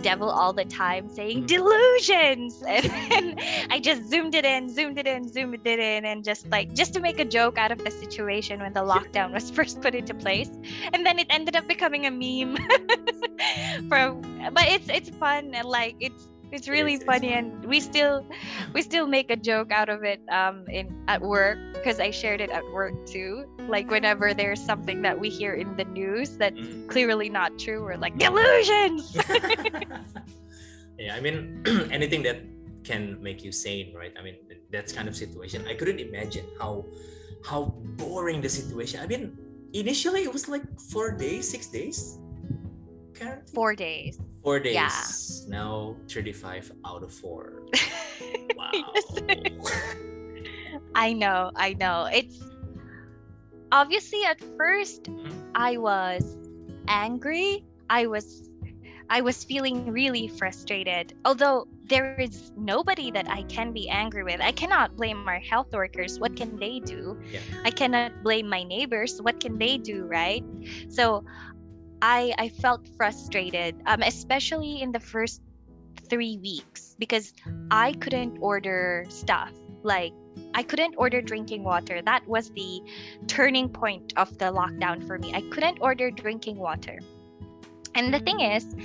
devil 0.01 0.29
all 0.29 0.53
the 0.53 0.65
time 0.65 1.07
saying 1.09 1.43
mm. 1.43 1.47
delusions 1.47 2.63
and 2.67 2.85
then 2.85 3.39
i 3.69 3.79
just 3.79 4.09
zoomed 4.09 4.35
it 4.35 4.45
in 4.45 4.69
zoomed 4.69 4.97
it 4.97 5.07
in 5.07 5.27
zoomed 5.27 5.65
it 5.65 5.79
in 5.79 6.05
and 6.05 6.23
just 6.23 6.47
like 6.50 6.73
just 6.73 6.93
to 6.93 7.00
make 7.00 7.19
a 7.19 7.25
joke 7.25 7.57
out 7.57 7.71
of 7.71 7.83
the 7.83 7.91
situation 7.91 8.59
when 8.59 8.73
the 8.73 8.79
lockdown 8.93 9.31
was 9.31 9.50
first 9.51 9.81
put 9.81 9.95
into 9.95 10.13
place 10.13 10.50
and 10.93 11.05
then 11.05 11.19
it 11.19 11.27
ended 11.29 11.55
up 11.55 11.67
becoming 11.67 12.05
a 12.05 12.12
meme 12.12 12.57
from 13.89 14.21
but 14.53 14.67
it's 14.67 14.89
it's 14.89 15.09
fun 15.09 15.53
and 15.53 15.67
like 15.67 15.95
it's 16.00 16.29
it's 16.53 16.69
really 16.69 16.93
it's, 16.95 17.03
funny 17.03 17.33
it's 17.33 17.38
and 17.38 17.65
we 17.65 17.79
still 17.79 18.25
we 18.74 18.81
still 18.81 19.07
make 19.07 19.31
a 19.31 19.36
joke 19.36 19.72
out 19.72 19.89
of 19.89 20.03
it 20.03 20.22
um 20.29 20.63
in 20.69 20.88
at 21.07 21.22
work 21.22 21.57
because 21.74 22.00
i 22.00 22.12
shared 22.12 22.39
it 22.39 22.50
at 22.50 22.63
work 22.72 22.93
too. 23.05 23.45
Like 23.67 23.89
whenever 23.89 24.33
there's 24.33 24.60
something 24.60 25.01
that 25.01 25.17
we 25.19 25.29
hear 25.29 25.53
in 25.53 25.75
the 25.77 25.86
news 25.86 26.38
that's 26.38 26.60
mm. 26.60 26.88
clearly 26.89 27.29
not 27.29 27.57
true 27.57 27.81
we're 27.81 27.98
like 27.98 28.17
delusions! 28.17 29.17
Yeah 31.00 31.15
i 31.17 31.19
mean 31.19 31.65
anything 31.91 32.22
that 32.24 32.38
can 32.83 33.17
make 33.24 33.43
you 33.43 33.51
sane 33.51 33.95
right? 33.95 34.13
I 34.13 34.22
mean 34.22 34.36
that's 34.72 34.93
kind 34.93 35.07
of 35.07 35.15
situation. 35.15 35.65
I 35.67 35.74
couldn't 35.74 36.00
imagine 36.00 36.45
how 36.60 36.86
how 37.45 37.74
boring 37.98 38.41
the 38.41 38.50
situation. 38.50 39.01
I 39.01 39.07
mean 39.07 39.38
initially 39.74 40.22
it 40.22 40.31
was 40.31 40.48
like 40.48 40.63
four 40.79 41.12
days 41.12 41.50
six 41.50 41.67
days 41.67 42.19
four 43.53 43.74
days 43.74 44.19
Four 44.43 44.59
days. 44.59 44.75
Yeah. 44.75 44.91
Now 45.47 45.95
35 46.09 46.71
out 46.85 47.03
of 47.03 47.13
four. 47.13 47.63
wow. 48.57 48.71
I 50.95 51.13
know, 51.13 51.51
I 51.55 51.73
know. 51.73 52.09
It's 52.12 52.39
obviously 53.71 54.23
at 54.25 54.39
1st 54.39 55.01
mm-hmm. 55.03 55.31
I 55.55 55.77
was 55.77 56.35
angry. 56.88 57.63
I 57.89 58.07
was 58.07 58.50
I 59.09 59.21
was 59.21 59.43
feeling 59.43 59.91
really 59.91 60.27
frustrated. 60.27 61.13
Although 61.23 61.67
there 61.85 62.15
is 62.19 62.51
nobody 62.57 63.12
that 63.12 63.29
I 63.29 63.43
can 63.43 63.71
be 63.73 63.88
angry 63.89 64.23
with. 64.23 64.41
I 64.41 64.51
cannot 64.51 64.95
blame 64.95 65.27
our 65.27 65.39
health 65.39 65.71
workers. 65.73 66.19
What 66.19 66.35
can 66.35 66.57
they 66.57 66.79
do? 66.79 67.19
Yeah. 67.31 67.39
I 67.63 67.71
cannot 67.71 68.23
blame 68.23 68.50
my 68.50 68.63
neighbors. 68.63 69.21
What 69.21 69.39
can 69.39 69.57
they 69.57 69.77
do, 69.77 70.05
right? 70.05 70.43
So 70.89 71.25
I 72.03 72.36
I 72.38 72.50
felt 72.50 72.86
frustrated, 72.98 73.81
um, 73.86 74.01
especially 74.03 74.81
in 74.81 74.91
the 74.91 75.00
first 75.00 75.41
three 76.10 76.38
weeks 76.38 76.95
because 77.00 77.31
I 77.72 77.93
couldn't 77.93 78.38
order 78.41 79.05
stuff 79.07 79.53
like 79.83 80.12
I 80.53 80.63
couldn't 80.63 80.95
order 80.98 81.22
drinking 81.22 81.63
water. 81.63 82.01
That 82.03 82.27
was 82.27 82.51
the 82.51 82.81
turning 83.27 83.69
point 83.69 84.13
of 84.17 84.38
the 84.38 84.51
lockdown 84.51 85.07
for 85.07 85.17
me. 85.17 85.33
I 85.33 85.41
couldn't 85.50 85.79
order 85.79 86.12
drinking 86.12 86.57
water. 86.57 87.00
And 87.95 88.13
the 88.13 88.19
thing 88.19 88.41
is, 88.41 88.75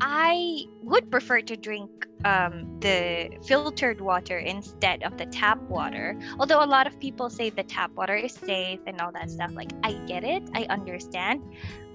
I 0.00 0.64
would 0.82 1.10
prefer 1.10 1.40
to 1.42 1.56
drink 1.56 1.90
um, 2.24 2.78
the 2.80 3.30
filtered 3.46 4.00
water 4.00 4.38
instead 4.38 5.02
of 5.02 5.16
the 5.16 5.26
tap 5.26 5.58
water. 5.68 6.18
Although 6.38 6.62
a 6.62 6.66
lot 6.66 6.86
of 6.86 6.98
people 7.00 7.30
say 7.30 7.50
the 7.50 7.62
tap 7.62 7.90
water 7.94 8.14
is 8.16 8.34
safe 8.34 8.80
and 8.86 9.00
all 9.00 9.12
that 9.12 9.30
stuff. 9.30 9.52
Like, 9.54 9.72
I 9.82 9.92
get 10.06 10.24
it, 10.24 10.42
I 10.54 10.66
understand, 10.70 11.42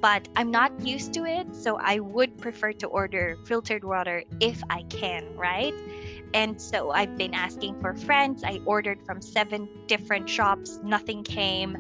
but 0.02 0.28
I'm 0.36 0.52
not 0.52 0.80
used 0.82 1.14
to 1.14 1.26
it. 1.26 1.56
So 1.56 1.78
I 1.82 2.00
would 2.00 2.38
prefer 2.38 2.74
to 2.74 2.88
order 2.88 3.38
filtered 3.46 3.84
water 3.84 4.24
if 4.40 4.62
I 4.70 4.84
can, 4.84 5.36
right? 5.36 5.74
And 6.34 6.62
so 6.62 6.92
I've 6.92 7.18
been 7.18 7.34
asking 7.34 7.80
for 7.82 7.94
friends. 7.96 8.44
I 8.44 8.60
ordered 8.66 9.02
from 9.06 9.22
seven 9.22 9.68
different 9.88 10.30
shops, 10.30 10.80
nothing 10.84 11.24
came. 11.24 11.76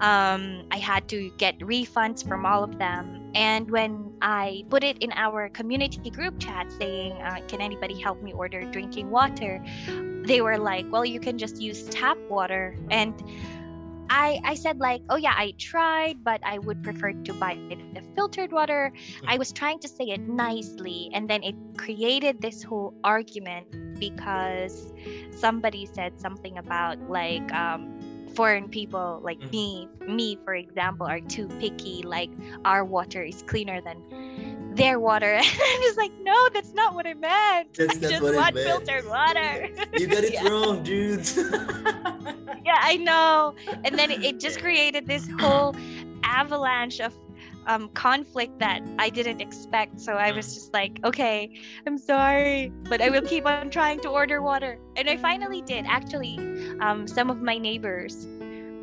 Um, 0.00 0.66
I 0.70 0.78
had 0.78 1.08
to 1.10 1.30
get 1.38 1.58
refunds 1.60 2.26
from 2.26 2.44
all 2.44 2.64
of 2.64 2.78
them. 2.78 3.30
And 3.34 3.70
when 3.70 4.12
I 4.20 4.64
put 4.68 4.84
it 4.84 4.98
in 4.98 5.12
our 5.12 5.48
community 5.48 6.10
group 6.10 6.38
chat 6.38 6.70
saying, 6.72 7.12
uh, 7.22 7.40
Can 7.48 7.60
anybody 7.60 8.00
help 8.00 8.22
me 8.22 8.32
order 8.32 8.64
drinking 8.70 9.10
water? 9.10 9.62
They 10.26 10.40
were 10.40 10.58
like, 10.58 10.86
Well, 10.90 11.04
you 11.04 11.20
can 11.20 11.38
just 11.38 11.60
use 11.60 11.84
tap 11.84 12.18
water. 12.28 12.76
And 12.90 13.14
I, 14.10 14.40
I 14.44 14.54
said 14.54 14.78
like 14.78 15.02
oh 15.08 15.16
yeah 15.16 15.34
i 15.36 15.54
tried 15.58 16.22
but 16.22 16.40
i 16.44 16.58
would 16.58 16.82
prefer 16.82 17.12
to 17.12 17.32
buy 17.34 17.58
the 17.68 18.02
filtered 18.14 18.52
water 18.52 18.92
hmm. 19.20 19.28
i 19.28 19.38
was 19.38 19.52
trying 19.52 19.78
to 19.80 19.88
say 19.88 20.04
it 20.04 20.20
nicely 20.20 21.10
and 21.12 21.28
then 21.28 21.42
it 21.42 21.54
created 21.76 22.40
this 22.40 22.62
whole 22.62 22.94
argument 23.04 23.66
because 23.98 24.92
somebody 25.30 25.86
said 25.86 26.20
something 26.20 26.58
about 26.58 26.98
like 27.08 27.52
um, 27.52 27.94
foreign 28.34 28.68
people 28.68 29.20
like 29.22 29.38
mm. 29.38 29.50
me 29.52 29.88
me 30.06 30.38
for 30.44 30.54
example 30.54 31.06
are 31.06 31.20
too 31.20 31.48
picky 31.60 32.02
like 32.02 32.30
our 32.64 32.84
water 32.84 33.22
is 33.22 33.42
cleaner 33.42 33.80
than 33.80 34.02
their 34.74 34.98
water 34.98 35.32
and 35.34 35.46
i'm 35.46 35.82
just 35.82 35.98
like 35.98 36.12
no 36.22 36.48
that's 36.52 36.72
not 36.72 36.94
what 36.94 37.06
i 37.06 37.14
meant 37.14 37.72
that's 37.74 37.96
i 37.96 38.00
just 38.00 38.22
want 38.22 38.54
filtered 38.54 39.06
water 39.06 39.68
you 39.94 40.06
got 40.06 40.24
it 40.24 40.42
wrong 40.50 40.82
dude 40.82 41.26
yeah 42.64 42.78
i 42.80 42.96
know 42.96 43.54
and 43.84 43.98
then 43.98 44.10
it, 44.10 44.22
it 44.24 44.40
just 44.40 44.60
created 44.60 45.06
this 45.06 45.28
whole 45.38 45.74
avalanche 46.24 47.00
of 47.00 47.14
um, 47.66 47.88
conflict 47.90 48.58
that 48.58 48.82
I 48.98 49.10
didn't 49.10 49.40
expect. 49.40 50.00
So 50.00 50.14
I 50.14 50.32
was 50.32 50.46
mm. 50.46 50.54
just 50.54 50.72
like, 50.72 51.00
okay, 51.04 51.50
I'm 51.86 51.98
sorry, 51.98 52.72
but 52.84 53.00
I 53.00 53.10
will 53.10 53.22
keep 53.22 53.46
on 53.46 53.70
trying 53.70 54.00
to 54.00 54.08
order 54.08 54.42
water. 54.42 54.78
And 54.96 55.08
I 55.08 55.16
finally 55.16 55.62
did. 55.62 55.84
Actually, 55.86 56.38
um, 56.80 57.06
some 57.06 57.30
of 57.30 57.40
my 57.40 57.58
neighbors, 57.58 58.26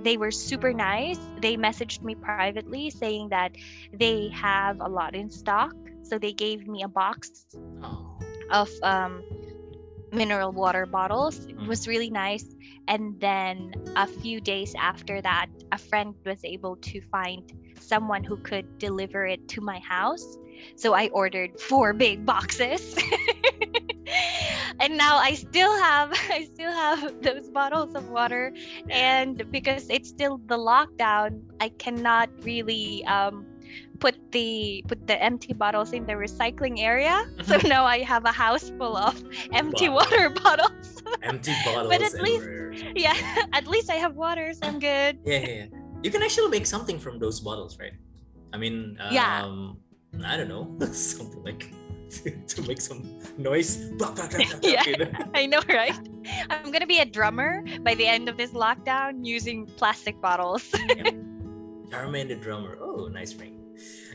they 0.03 0.17
were 0.17 0.31
super 0.31 0.73
nice. 0.73 1.19
They 1.41 1.57
messaged 1.57 2.01
me 2.01 2.15
privately 2.15 2.89
saying 2.89 3.29
that 3.29 3.55
they 3.93 4.29
have 4.29 4.79
a 4.79 4.87
lot 4.87 5.15
in 5.15 5.29
stock. 5.29 5.73
So 6.03 6.17
they 6.17 6.33
gave 6.33 6.67
me 6.67 6.83
a 6.83 6.87
box 6.87 7.45
oh. 7.83 8.17
of 8.49 8.69
um, 8.83 9.23
mineral 10.11 10.51
water 10.51 10.85
bottles. 10.85 11.45
It 11.45 11.57
mm. 11.57 11.67
was 11.67 11.87
really 11.87 12.09
nice. 12.09 12.45
And 12.87 13.19
then 13.19 13.73
a 13.95 14.07
few 14.07 14.41
days 14.41 14.73
after 14.77 15.21
that, 15.21 15.47
a 15.71 15.77
friend 15.77 16.15
was 16.25 16.43
able 16.43 16.75
to 16.77 17.01
find 17.01 17.51
someone 17.79 18.23
who 18.23 18.37
could 18.37 18.77
deliver 18.77 19.25
it 19.25 19.47
to 19.49 19.61
my 19.61 19.79
house. 19.79 20.37
So 20.75 20.93
I 20.93 21.07
ordered 21.09 21.59
four 21.59 21.93
big 21.93 22.25
boxes. 22.25 22.95
and 24.81 24.97
now 24.97 25.17
I 25.17 25.35
still 25.35 25.71
have 25.79 26.11
I 26.29 26.45
still 26.45 26.71
have 26.71 27.21
those 27.21 27.49
bottles 27.49 27.95
of 27.95 28.09
water 28.09 28.53
and 28.89 29.49
because 29.51 29.89
it's 29.89 30.09
still 30.09 30.41
the 30.47 30.57
lockdown, 30.57 31.41
I 31.59 31.69
cannot 31.69 32.29
really 32.43 33.05
um, 33.05 33.45
put 33.99 34.17
the 34.31 34.83
put 34.87 35.07
the 35.07 35.21
empty 35.21 35.53
bottles 35.53 35.93
in 35.93 36.05
the 36.05 36.13
recycling 36.13 36.79
area. 36.79 37.29
So 37.43 37.57
mm-hmm. 37.57 37.67
now 37.69 37.85
I 37.85 37.99
have 37.99 38.25
a 38.25 38.31
house 38.33 38.71
full 38.77 38.97
of 38.97 39.23
empty 39.53 39.87
wow. 39.87 40.03
water 40.03 40.29
bottles. 40.43 41.03
empty 41.21 41.53
bottles. 41.63 41.87
but 41.87 42.01
at 42.01 42.21
least 42.21 42.49
yeah, 42.95 43.15
at 43.53 43.67
least 43.67 43.89
I 43.89 43.95
have 43.95 44.15
water, 44.15 44.51
so 44.53 44.67
I'm 44.67 44.79
good. 44.79 45.19
Yeah, 45.23 45.39
yeah, 45.39 45.47
yeah 45.47 45.65
you 46.03 46.09
can 46.09 46.23
actually 46.23 46.49
make 46.49 46.65
something 46.65 46.97
from 46.97 47.19
those 47.19 47.39
bottles, 47.39 47.77
right? 47.79 47.93
I 48.53 48.57
mean, 48.57 48.97
um, 48.99 49.13
yeah. 49.13 49.45
I 50.25 50.35
don't 50.35 50.49
know, 50.49 50.75
something 50.91 51.43
like 51.43 51.71
to 52.47 52.61
make 52.63 52.81
some 52.81 53.19
noise. 53.37 53.79
yeah, 54.61 54.83
I 55.33 55.45
know, 55.45 55.61
right? 55.69 55.97
I'm 56.49 56.71
gonna 56.71 56.87
be 56.87 56.99
a 56.99 57.05
drummer 57.05 57.63
by 57.81 57.95
the 57.95 58.05
end 58.05 58.29
of 58.29 58.37
this 58.37 58.51
lockdown 58.51 59.25
using 59.25 59.65
plastic 59.65 60.19
bottles. 60.21 60.67
yeah. 60.95 61.11
Charmaine 61.89 62.27
the 62.27 62.35
drummer. 62.35 62.77
Oh, 62.79 63.07
nice 63.07 63.35
ring. 63.35 63.59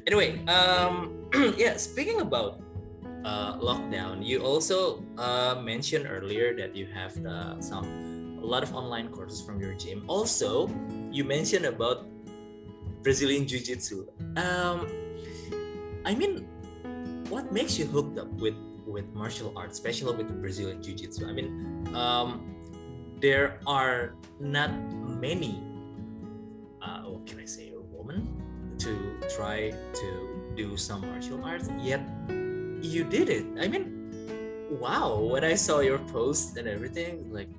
Anyway, 0.07 0.45
um, 0.47 1.29
yeah. 1.57 1.77
Speaking 1.77 2.21
about 2.21 2.61
uh, 3.25 3.59
lockdown, 3.59 4.25
you 4.25 4.41
also 4.41 5.05
uh, 5.19 5.61
mentioned 5.61 6.07
earlier 6.09 6.57
that 6.57 6.75
you 6.77 6.87
have 6.87 7.13
the, 7.23 7.61
some 7.61 8.39
a 8.41 8.47
lot 8.47 8.63
of 8.63 8.75
online 8.75 9.09
courses 9.09 9.43
from 9.43 9.61
your 9.61 9.75
gym. 9.75 10.05
Also, 10.07 10.71
you 11.11 11.25
mentioned 11.25 11.67
about 11.67 12.07
Brazilian 13.03 13.47
Jiu 13.47 13.61
Jitsu. 13.61 14.07
Um, 14.37 14.87
I 16.07 16.15
mean, 16.15 16.47
what 17.29 17.53
makes 17.53 17.79
you 17.79 17.87
hooked 17.87 18.19
up 18.19 18.29
with 18.41 18.55
with 18.87 19.07
martial 19.15 19.53
arts, 19.57 19.75
especially 19.79 20.15
with 20.17 20.29
Brazilian 20.41 20.83
Jiu 20.83 20.95
Jitsu? 20.95 21.27
I 21.27 21.33
mean, 21.33 21.91
um, 21.95 22.55
there 23.21 23.59
are 23.67 24.15
not 24.39 24.71
many. 25.21 25.63
Uh, 26.81 27.03
what 27.11 27.27
can 27.27 27.41
I 27.41 27.45
say? 27.45 27.73
A 27.75 27.81
woman 27.81 28.29
to 28.79 29.19
try 29.35 29.71
to 29.71 30.09
do 30.55 30.77
some 30.77 31.01
martial 31.03 31.43
arts, 31.45 31.69
yet 31.81 32.01
you 32.81 33.05
did 33.05 33.29
it. 33.29 33.45
I 33.59 33.69
mean, 33.69 33.91
wow! 34.71 35.19
When 35.19 35.45
I 35.45 35.55
saw 35.55 35.81
your 35.81 35.99
post 36.13 36.57
and 36.57 36.69
everything, 36.69 37.33
like 37.33 37.51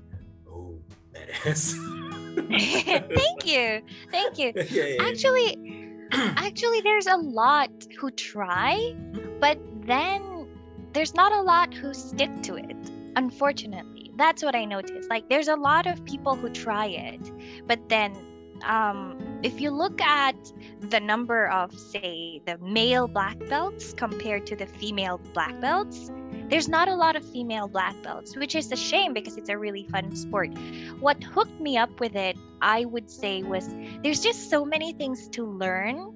oh, 0.49 0.79
badass. 1.13 1.75
thank 2.47 3.45
you 3.45 3.81
thank 4.11 4.37
you 4.37 4.53
yeah, 4.69 4.85
yeah, 4.85 5.03
actually 5.03 5.86
actually 6.11 6.81
there's 6.81 7.07
a 7.07 7.17
lot 7.17 7.69
who 7.99 8.11
try 8.11 8.95
but 9.39 9.59
then 9.85 10.47
there's 10.93 11.13
not 11.13 11.31
a 11.31 11.41
lot 11.41 11.73
who 11.73 11.93
stick 11.93 12.31
to 12.43 12.55
it 12.55 12.75
unfortunately. 13.15 14.11
That's 14.15 14.43
what 14.43 14.55
i 14.55 14.65
noticed. 14.65 15.09
Like 15.09 15.29
there's 15.29 15.47
a 15.47 15.55
lot 15.55 15.87
of 15.87 16.03
people 16.05 16.35
who 16.35 16.49
try 16.49 16.87
it 16.87 17.21
but 17.67 17.89
then 17.89 18.15
um, 18.63 19.39
if 19.43 19.61
you 19.61 19.71
look 19.71 20.01
at 20.01 20.35
the 20.79 20.99
number 20.99 21.47
of 21.47 21.77
say 21.77 22.41
the 22.45 22.57
male 22.59 23.07
black 23.07 23.37
belts 23.49 23.93
compared 23.93 24.45
to 24.45 24.55
the 24.55 24.65
female 24.65 25.19
black 25.33 25.59
belts 25.59 26.11
there's 26.49 26.69
not 26.69 26.87
a 26.87 26.95
lot 26.95 27.17
of 27.17 27.25
female 27.25 27.67
black 27.67 28.01
belts, 28.03 28.37
which 28.37 28.55
is 28.55 28.71
a 28.71 28.75
shame 28.75 29.13
because 29.13 29.35
it's 29.35 29.49
a 29.49 29.57
really 29.57 29.83
fun 29.83 30.15
sport. 30.15 30.49
What 30.99 31.21
hooked 31.21 31.59
me 31.59 31.77
up 31.77 31.99
with 31.99 32.15
it, 32.15 32.37
I 32.61 32.85
would 32.85 33.09
say, 33.11 33.43
was 33.43 33.67
there's 34.01 34.21
just 34.21 34.49
so 34.49 34.63
many 34.63 34.93
things 34.93 35.27
to 35.29 35.43
learn. 35.43 36.13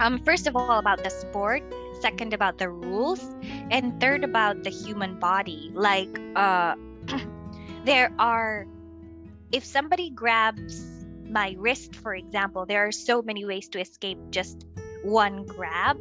Um, 0.00 0.18
first 0.24 0.48
of 0.48 0.56
all, 0.56 0.78
about 0.78 1.04
the 1.04 1.10
sport, 1.10 1.62
second, 2.00 2.34
about 2.34 2.58
the 2.58 2.68
rules, 2.68 3.22
and 3.70 4.00
third, 4.00 4.24
about 4.24 4.64
the 4.64 4.70
human 4.70 5.18
body. 5.20 5.70
Like, 5.72 6.20
uh, 6.34 6.74
there 7.84 8.12
are, 8.18 8.66
if 9.52 9.64
somebody 9.64 10.10
grabs 10.10 10.97
my 11.30 11.54
wrist, 11.58 11.94
for 11.96 12.14
example, 12.14 12.66
there 12.66 12.86
are 12.86 12.92
so 12.92 13.22
many 13.22 13.44
ways 13.44 13.68
to 13.70 13.80
escape 13.80 14.18
just 14.30 14.66
one 15.02 15.44
grab 15.44 15.98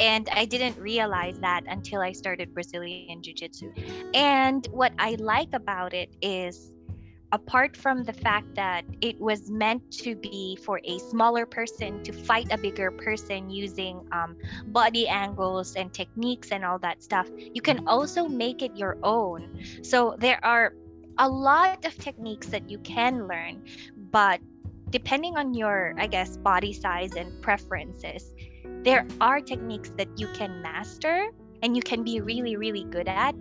and 0.00 0.28
I 0.32 0.44
didn't 0.44 0.78
realize 0.78 1.38
that 1.40 1.64
until 1.68 2.00
I 2.00 2.12
started 2.12 2.52
Brazilian 2.52 3.22
Jiu 3.22 3.34
Jitsu. 3.34 3.72
And 4.12 4.66
what 4.72 4.92
I 4.98 5.16
like 5.18 5.50
about 5.52 5.94
it 5.94 6.10
is, 6.20 6.72
apart 7.32 7.76
from 7.76 8.04
the 8.04 8.12
fact 8.12 8.54
that 8.54 8.84
it 9.00 9.20
was 9.20 9.50
meant 9.50 9.88
to 9.90 10.14
be 10.16 10.56
for 10.64 10.80
a 10.84 10.98
smaller 10.98 11.46
person 11.46 12.02
to 12.04 12.12
fight 12.12 12.46
a 12.50 12.58
bigger 12.58 12.90
person 12.90 13.50
using 13.50 14.04
um, 14.12 14.36
body 14.66 15.08
angles 15.08 15.74
and 15.74 15.92
techniques 15.92 16.50
and 16.50 16.64
all 16.64 16.78
that 16.80 17.02
stuff, 17.02 17.30
you 17.52 17.62
can 17.62 17.86
also 17.86 18.26
make 18.26 18.62
it 18.62 18.76
your 18.76 18.98
own. 19.02 19.60
So 19.82 20.16
there 20.18 20.44
are 20.44 20.74
a 21.18 21.28
lot 21.28 21.84
of 21.84 21.96
techniques 21.98 22.48
that 22.48 22.68
you 22.68 22.78
can 22.78 23.28
learn, 23.28 23.62
but 23.96 24.40
depending 24.90 25.36
on 25.36 25.54
your, 25.54 25.94
I 25.98 26.06
guess, 26.06 26.36
body 26.36 26.72
size 26.72 27.14
and 27.14 27.40
preferences, 27.42 28.32
there 28.82 29.06
are 29.20 29.40
techniques 29.40 29.90
that 29.96 30.08
you 30.18 30.28
can 30.34 30.62
master 30.62 31.28
and 31.62 31.76
you 31.76 31.82
can 31.82 32.04
be 32.04 32.20
really, 32.20 32.56
really 32.56 32.84
good 32.84 33.08
at. 33.08 33.34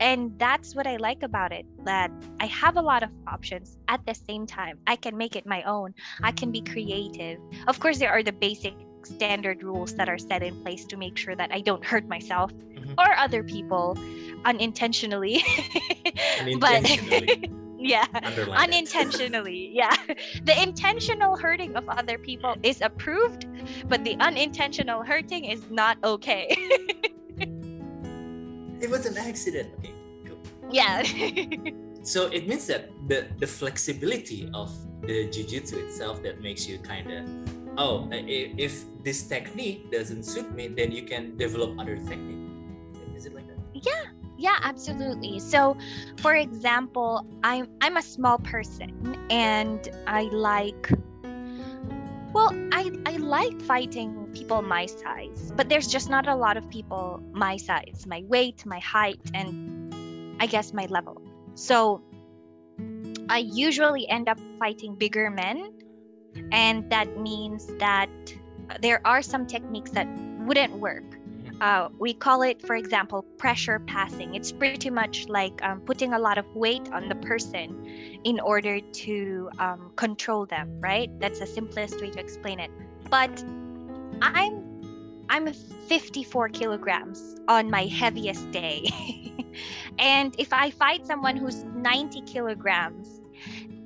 And 0.00 0.38
that's 0.38 0.74
what 0.74 0.86
I 0.86 0.96
like 0.96 1.22
about 1.22 1.52
it 1.52 1.66
that 1.84 2.10
I 2.40 2.46
have 2.46 2.76
a 2.76 2.82
lot 2.82 3.02
of 3.02 3.10
options 3.26 3.76
at 3.88 4.04
the 4.06 4.14
same 4.14 4.46
time. 4.46 4.78
I 4.86 4.96
can 4.96 5.16
make 5.16 5.34
it 5.34 5.44
my 5.44 5.62
own, 5.64 5.94
I 6.22 6.32
can 6.32 6.52
be 6.52 6.60
creative. 6.60 7.38
Of 7.66 7.80
course, 7.80 7.98
there 7.98 8.10
are 8.10 8.22
the 8.22 8.32
basic 8.32 8.74
standard 9.04 9.62
rules 9.62 9.94
that 9.94 10.08
are 10.08 10.18
set 10.18 10.42
in 10.42 10.60
place 10.62 10.84
to 10.86 10.96
make 10.96 11.16
sure 11.16 11.34
that 11.34 11.52
I 11.52 11.60
don't 11.60 11.84
hurt 11.84 12.06
myself 12.08 12.52
mm-hmm. 12.52 12.92
or 12.98 13.16
other 13.16 13.42
people 13.42 13.98
unintentionally. 14.44 15.42
unintentionally. 16.40 17.36
but 17.36 17.50
yeah. 17.78 18.06
Unintentionally. 18.56 19.70
Yeah. 19.72 19.94
The 20.44 20.60
intentional 20.62 21.36
hurting 21.36 21.76
of 21.76 21.88
other 21.88 22.18
people 22.18 22.56
is 22.62 22.82
approved 22.82 23.46
but 23.88 24.04
the 24.04 24.16
unintentional 24.20 25.02
hurting 25.02 25.44
is 25.44 25.62
not 25.70 25.98
okay. 26.04 26.56
It 28.80 28.88
was 28.90 29.06
an 29.06 29.18
accident. 29.18 29.74
Okay, 29.78 29.92
cool. 30.26 30.38
Yeah. 30.70 31.02
So 32.08 32.30
it 32.32 32.48
means 32.48 32.64
that 32.72 32.88
the 33.04 33.28
the 33.36 33.46
flexibility 33.46 34.48
of 34.54 34.72
the 35.04 35.28
jujitsu 35.28 35.76
itself 35.84 36.22
that 36.24 36.40
makes 36.40 36.64
you 36.64 36.78
kind 36.80 37.04
of 37.04 37.28
oh 37.76 38.08
if 38.08 38.88
this 39.04 39.28
technique 39.28 39.92
doesn't 39.92 40.24
suit 40.24 40.48
me 40.56 40.72
then 40.72 40.88
you 40.88 41.04
can 41.04 41.36
develop 41.36 41.76
other 41.76 42.00
technique. 42.00 42.40
Is 43.12 43.26
it 43.26 43.34
like 43.34 43.44
that? 43.50 43.60
Yeah, 43.74 44.08
absolutely. 44.62 45.40
So, 45.40 45.76
for 46.18 46.34
example, 46.34 47.26
I'm 47.42 47.68
I'm 47.80 47.96
a 47.96 48.02
small 48.02 48.38
person 48.38 49.16
and 49.30 49.88
I 50.06 50.22
like 50.32 50.90
well, 52.32 52.52
I 52.72 52.92
I 53.06 53.16
like 53.16 53.60
fighting 53.62 54.28
people 54.32 54.62
my 54.62 54.86
size, 54.86 55.52
but 55.56 55.68
there's 55.68 55.88
just 55.88 56.08
not 56.08 56.28
a 56.28 56.34
lot 56.34 56.56
of 56.56 56.68
people 56.70 57.20
my 57.32 57.56
size, 57.56 58.04
my 58.06 58.22
weight, 58.28 58.64
my 58.64 58.78
height 58.78 59.20
and 59.34 60.36
I 60.40 60.46
guess 60.46 60.72
my 60.72 60.86
level. 60.86 61.20
So, 61.54 62.02
I 63.28 63.38
usually 63.38 64.08
end 64.08 64.28
up 64.28 64.38
fighting 64.58 64.94
bigger 64.94 65.30
men 65.30 65.72
and 66.52 66.88
that 66.90 67.18
means 67.18 67.66
that 67.78 68.08
there 68.80 69.00
are 69.04 69.22
some 69.22 69.46
techniques 69.46 69.90
that 69.92 70.06
wouldn't 70.40 70.74
work 70.74 71.07
uh, 71.60 71.88
we 71.98 72.14
call 72.14 72.42
it, 72.42 72.62
for 72.62 72.76
example, 72.76 73.22
pressure 73.36 73.80
passing. 73.80 74.34
It's 74.34 74.52
pretty 74.52 74.90
much 74.90 75.28
like 75.28 75.62
um, 75.62 75.80
putting 75.80 76.12
a 76.12 76.18
lot 76.18 76.38
of 76.38 76.46
weight 76.54 76.88
on 76.92 77.08
the 77.08 77.16
person 77.16 78.20
in 78.24 78.38
order 78.40 78.80
to 78.80 79.50
um, 79.58 79.92
control 79.96 80.46
them, 80.46 80.80
right? 80.80 81.10
That's 81.18 81.40
the 81.40 81.46
simplest 81.46 82.00
way 82.00 82.10
to 82.10 82.20
explain 82.20 82.60
it. 82.60 82.70
But 83.10 83.42
I'm 84.22 84.64
I'm 85.30 85.52
54 85.52 86.48
kilograms 86.50 87.36
on 87.48 87.70
my 87.70 87.84
heaviest 87.84 88.50
day, 88.50 88.90
and 89.98 90.34
if 90.38 90.52
I 90.52 90.70
fight 90.70 91.06
someone 91.06 91.36
who's 91.36 91.64
90 91.64 92.22
kilograms, 92.22 93.20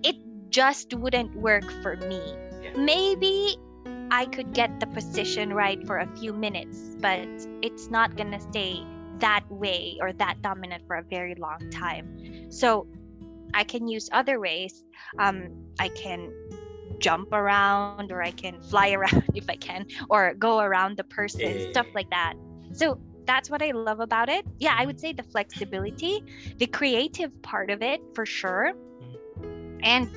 it 0.05 0.17
just 0.51 0.95
wouldn't 0.95 1.35
work 1.35 1.69
for 1.83 1.97
me. 1.97 2.21
Maybe 2.77 3.57
I 4.13 4.29
could 4.29 4.55
get 4.55 4.81
the 4.81 4.89
position 4.89 5.55
right 5.55 5.83
for 5.87 5.99
a 5.99 6.09
few 6.19 6.35
minutes, 6.35 6.97
but 7.01 7.31
it's 7.63 7.91
not 7.91 8.17
gonna 8.17 8.41
stay 8.41 8.89
that 9.21 9.45
way 9.51 9.99
or 10.03 10.13
that 10.15 10.43
dominant 10.43 10.85
for 10.87 10.97
a 10.97 11.05
very 11.11 11.35
long 11.37 11.71
time. 11.71 12.13
So 12.51 12.89
I 13.55 13.65
can 13.65 13.89
use 13.89 14.11
other 14.13 14.41
ways. 14.41 14.85
Um, 15.19 15.51
I 15.81 15.91
can 15.91 16.35
jump 17.01 17.33
around 17.33 18.13
or 18.13 18.23
I 18.23 18.33
can 18.33 18.61
fly 18.61 18.93
around 18.99 19.25
if 19.35 19.35
I 19.39 19.57
can, 19.57 19.87
or 20.11 20.35
go 20.35 20.61
around 20.61 20.97
the 20.97 21.05
person, 21.05 21.59
Yeah. 21.59 21.59
stuff 21.59 21.89
like 21.95 22.11
that. 22.11 22.35
So 22.73 23.01
that's 23.27 23.51
what 23.51 23.63
I 23.63 23.73
love 23.73 24.01
about 24.01 24.29
it. 24.29 24.45
Yeah, 24.59 24.75
I 24.77 24.87
would 24.87 25.01
say 25.01 25.13
the 25.13 25.25
flexibility, 25.25 26.21
the 26.59 26.67
creative 26.67 27.33
part 27.43 27.71
of 27.71 27.83
it 27.83 28.01
for 28.15 28.27
sure, 28.27 28.73
and 29.83 30.11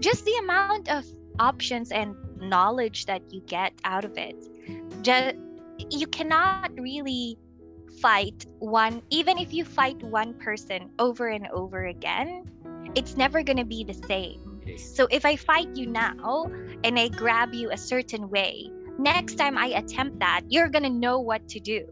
just 0.00 0.24
the 0.24 0.36
amount 0.44 0.88
of 0.90 1.04
options 1.38 1.92
and 1.92 2.16
knowledge 2.40 3.06
that 3.06 3.22
you 3.32 3.40
get 3.42 3.72
out 3.84 4.04
of 4.04 4.16
it. 4.16 4.36
Just, 5.02 5.36
you 5.90 6.06
cannot 6.06 6.70
really 6.78 7.38
fight 8.00 8.46
one, 8.58 9.02
even 9.10 9.38
if 9.38 9.52
you 9.52 9.64
fight 9.64 10.02
one 10.02 10.34
person 10.34 10.90
over 10.98 11.28
and 11.28 11.48
over 11.48 11.86
again, 11.86 12.44
it's 12.94 13.16
never 13.16 13.42
going 13.42 13.56
to 13.56 13.64
be 13.64 13.84
the 13.84 13.94
same. 13.94 14.60
So 14.76 15.06
if 15.10 15.24
I 15.24 15.36
fight 15.36 15.74
you 15.76 15.86
now 15.86 16.50
and 16.84 16.98
I 16.98 17.08
grab 17.08 17.54
you 17.54 17.70
a 17.70 17.76
certain 17.76 18.28
way, 18.28 18.70
next 18.98 19.36
time 19.36 19.56
I 19.56 19.66
attempt 19.66 20.18
that, 20.20 20.42
you're 20.48 20.68
going 20.68 20.82
to 20.82 20.90
know 20.90 21.20
what 21.20 21.48
to 21.48 21.60
do. 21.60 21.86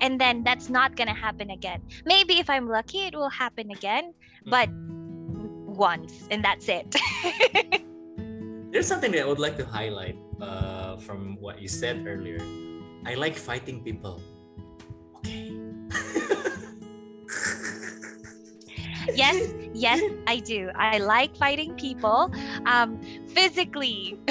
And 0.00 0.20
then 0.20 0.42
that's 0.42 0.68
not 0.68 0.96
going 0.96 1.08
to 1.08 1.14
happen 1.14 1.50
again. 1.50 1.80
Maybe 2.04 2.38
if 2.38 2.50
I'm 2.50 2.68
lucky, 2.68 3.06
it 3.06 3.14
will 3.14 3.28
happen 3.28 3.70
again, 3.70 4.12
mm. 4.46 4.50
but 4.50 4.68
once, 5.76 6.26
and 6.30 6.44
that's 6.44 6.68
it. 6.68 6.96
there's 8.72 8.86
something 8.86 9.12
that 9.12 9.22
i 9.22 9.24
would 9.24 9.38
like 9.38 9.56
to 9.56 9.64
highlight 9.64 10.18
uh, 10.40 10.96
from 10.96 11.36
what 11.40 11.60
you 11.60 11.68
said 11.68 12.06
earlier 12.06 12.40
i 13.06 13.14
like 13.14 13.36
fighting 13.36 13.84
people 13.84 14.20
okay 15.16 15.52
yes, 19.14 19.52
yes, 19.74 20.02
I 20.26 20.38
do. 20.38 20.70
I 20.74 20.98
like 20.98 21.36
fighting 21.36 21.74
people 21.74 22.32
um, 22.66 23.00
physically. 23.28 24.18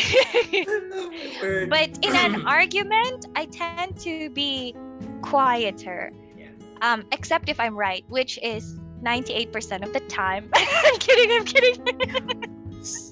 But 1.70 1.98
in 2.06 2.16
an 2.16 2.46
argument, 2.48 3.26
I 3.36 3.46
tend 3.46 4.00
to 4.02 4.30
be 4.30 4.76
quieter. 5.22 6.12
Yeah. 6.38 6.48
Um, 6.82 7.06
except 7.12 7.50
if 7.50 7.60
I'm 7.60 7.76
right, 7.76 8.06
which 8.10 8.38
is 8.44 8.78
98% 9.04 9.84
of 9.84 9.94
the 9.94 10.00
time. 10.02 10.50
I'm 10.56 10.98
kidding, 11.00 11.32
I'm 11.32 11.46
kidding. 11.46 13.11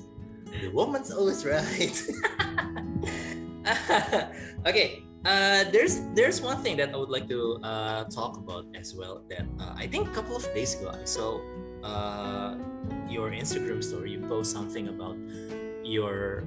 The 0.62 0.69
woman's 0.69 1.12
always 1.12 1.45
right. 1.45 1.95
okay, 4.67 5.04
uh, 5.26 5.63
there's 5.72 6.02
there's 6.15 6.41
one 6.41 6.62
thing 6.63 6.78
that 6.78 6.93
I 6.93 6.98
would 6.98 7.10
like 7.10 7.28
to 7.30 7.60
uh, 7.63 8.04
talk 8.10 8.38
about 8.38 8.65
as 8.76 8.95
well. 8.95 9.24
That 9.30 9.45
uh, 9.60 9.74
I 9.76 9.88
think 9.88 10.08
a 10.10 10.13
couple 10.13 10.36
of 10.36 10.43
days 10.54 10.76
ago 10.80 10.91
I 10.93 11.04
saw 11.06 11.39
uh, 11.84 12.56
your 13.10 13.32
Instagram 13.32 13.84
story. 13.84 14.12
You 14.17 14.22
post 14.28 14.52
something 14.52 14.88
about 14.89 15.17
your 15.84 16.43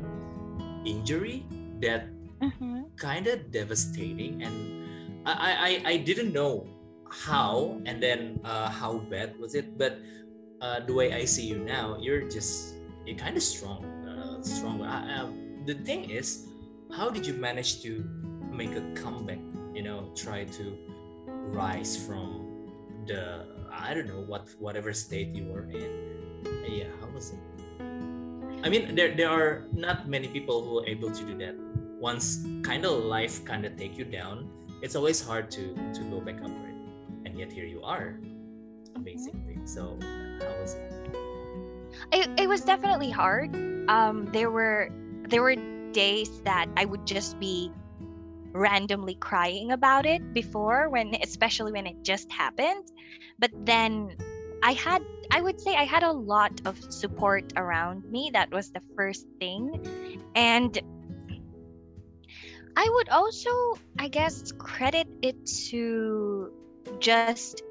injury 0.85 1.47
that 1.81 2.09
Mhm. 2.43 2.91
kind 2.99 3.31
of 3.31 3.55
devastating 3.55 4.43
and 4.43 4.83
I, 5.23 5.31
I 5.31 5.53
I- 5.55 5.83
I 5.95 5.97
didn't 6.03 6.35
know 6.35 6.67
how 7.07 7.79
and 7.87 8.03
then 8.03 8.43
uh, 8.43 8.67
how 8.67 8.99
bad 9.07 9.39
was 9.39 9.55
it 9.55 9.79
but 9.79 10.03
uh, 10.59 10.83
the 10.83 10.91
way 10.91 11.15
I 11.15 11.23
see 11.23 11.47
you 11.47 11.63
now 11.63 12.03
you're 12.03 12.27
just 12.27 12.75
you're 13.07 13.15
kind 13.15 13.39
of 13.39 13.47
strong 13.47 13.87
uh, 14.43 14.45
strong 14.45 14.83
I, 14.83 15.19
um, 15.19 15.63
the 15.67 15.75
thing 15.75 16.11
is 16.11 16.49
how 16.97 17.11
did 17.11 17.27
you 17.27 17.35
manage 17.35 17.83
to 17.83 18.05
make 18.51 18.75
a 18.75 18.83
comeback 18.95 19.39
you 19.75 19.83
know 19.83 20.11
try 20.15 20.45
to 20.45 20.77
rise 21.55 21.97
from 21.97 22.69
the 23.07 23.47
I 23.73 23.95
don't 23.95 24.07
know 24.07 24.21
what 24.27 24.49
whatever 24.59 24.93
state 24.93 25.35
you 25.35 25.47
were 25.47 25.65
in? 25.71 26.45
Yeah 26.69 26.91
how 27.01 27.09
was 27.15 27.31
it? 27.31 27.41
I 28.65 28.69
mean 28.69 28.95
there 28.95 29.15
there 29.15 29.31
are 29.31 29.67
not 29.73 30.09
many 30.09 30.29
people 30.29 30.63
who 30.63 30.81
are 30.81 30.87
able 30.87 31.11
to 31.11 31.23
do 31.25 31.39
that. 31.39 31.55
Once 31.99 32.45
kind 32.63 32.85
of 32.85 33.05
life 33.05 33.45
kind 33.45 33.65
of 33.65 33.77
take 33.77 33.97
you 33.97 34.05
down 34.05 34.51
it's 34.83 34.97
always 34.97 35.23
hard 35.23 35.51
to 35.53 35.75
to 35.95 36.03
go 36.11 36.21
back 36.21 36.43
up 36.43 36.51
right? 36.51 36.81
And 37.25 37.39
yet 37.39 37.53
here 37.53 37.65
you 37.65 37.83
are 37.83 38.19
amazing 38.97 39.39
thing 39.47 39.67
so 39.67 39.97
how 40.43 40.53
was 40.61 40.75
it 40.75 41.22
it, 42.13 42.29
it 42.39 42.49
was 42.49 42.63
definitely 42.63 43.11
hard. 43.11 43.55
Um, 43.89 44.29
there 44.33 44.51
were 44.51 44.91
there 45.29 45.43
were 45.43 45.57
days 45.93 46.41
that 46.43 46.67
I 46.77 46.85
would 46.85 47.07
just 47.07 47.39
be 47.39 47.71
randomly 48.53 49.15
crying 49.15 49.73
about 49.73 50.05
it 50.07 50.35
before 50.35 50.89
when 50.89 51.15
especially 51.23 51.73
when 51.73 51.87
it 51.87 52.03
just 52.03 52.31
happened. 52.33 52.85
But 53.39 53.51
then 53.65 54.17
i 54.63 54.73
had 54.73 55.03
i 55.33 55.41
would 55.41 55.61
say 55.61 55.75
i 55.75 55.83
had 55.83 56.05
a 56.05 56.13
lot 56.13 56.53
of 56.65 56.79
support 56.93 57.53
around 57.57 58.05
me. 58.11 58.31
That 58.33 58.51
was 58.53 58.71
the 58.71 58.83
first 58.97 59.27
thing. 59.41 59.81
And 60.35 60.79
i 62.77 62.89
would 62.95 63.09
also 63.09 63.51
i 63.99 64.09
guess 64.09 64.53
credit 64.53 65.07
it 65.21 65.37
to 65.69 66.51
just 66.99 67.63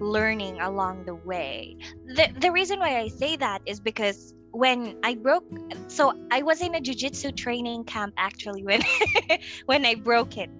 learning 0.00 0.60
along 0.60 1.04
the 1.04 1.14
way. 1.14 1.76
The, 2.06 2.28
the 2.40 2.50
reason 2.50 2.78
why 2.80 2.98
i 2.98 3.08
say 3.08 3.36
that 3.36 3.60
is 3.66 3.80
because 3.80 4.34
when 4.52 4.96
i 5.04 5.14
broke 5.14 5.44
so 5.88 6.12
i 6.32 6.42
was 6.42 6.60
in 6.60 6.74
a 6.74 6.80
jiu-jitsu 6.80 7.30
training 7.32 7.84
camp 7.84 8.12
actually 8.16 8.64
when 8.64 8.82
when 9.66 9.84
i 9.86 9.94
broke 9.94 10.36
it 10.36 10.50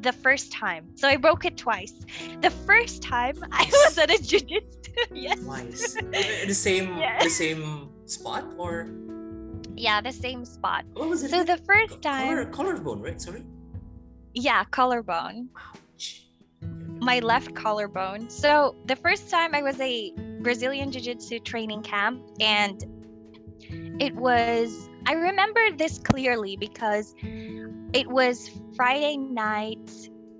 the 0.00 0.12
first 0.12 0.50
time. 0.50 0.88
So 0.96 1.06
i 1.06 1.16
broke 1.16 1.44
it 1.44 1.56
twice. 1.56 1.94
The 2.40 2.50
first 2.50 3.02
time 3.02 3.36
i 3.52 3.64
was 3.86 3.96
at 3.98 4.10
a 4.10 4.18
jiu-jitsu 4.20 4.82
yes. 5.14 5.38
Twice. 5.40 5.94
The 6.46 6.54
same 6.54 6.98
Yeah. 6.98 7.22
the 7.22 7.30
same 7.30 7.88
spot 8.06 8.44
or? 8.58 8.88
Yeah 9.76 10.00
the 10.00 10.12
same 10.12 10.44
spot. 10.44 10.84
What 10.94 11.08
was 11.08 11.22
it 11.22 11.30
so 11.30 11.44
the 11.44 11.58
first 11.58 12.02
time. 12.02 12.26
Collar, 12.26 12.44
collarbone 12.46 13.00
right? 13.02 13.20
Sorry. 13.20 13.44
Yeah 14.34 14.64
collarbone 14.64 15.48
Ouch. 15.56 15.81
My 17.02 17.18
left 17.18 17.54
collarbone. 17.54 18.30
So 18.30 18.76
the 18.86 18.96
first 18.96 19.28
time 19.28 19.54
I 19.54 19.62
was 19.62 19.78
a 19.80 20.12
Brazilian 20.40 20.90
Jiu-Jitsu 20.90 21.40
training 21.40 21.82
camp 21.82 22.22
and 22.40 22.82
it 24.00 24.14
was 24.14 24.88
I 25.06 25.14
remember 25.14 25.60
this 25.76 25.98
clearly 25.98 26.56
because 26.56 27.14
it 27.92 28.08
was 28.08 28.50
Friday 28.76 29.16
night 29.16 29.90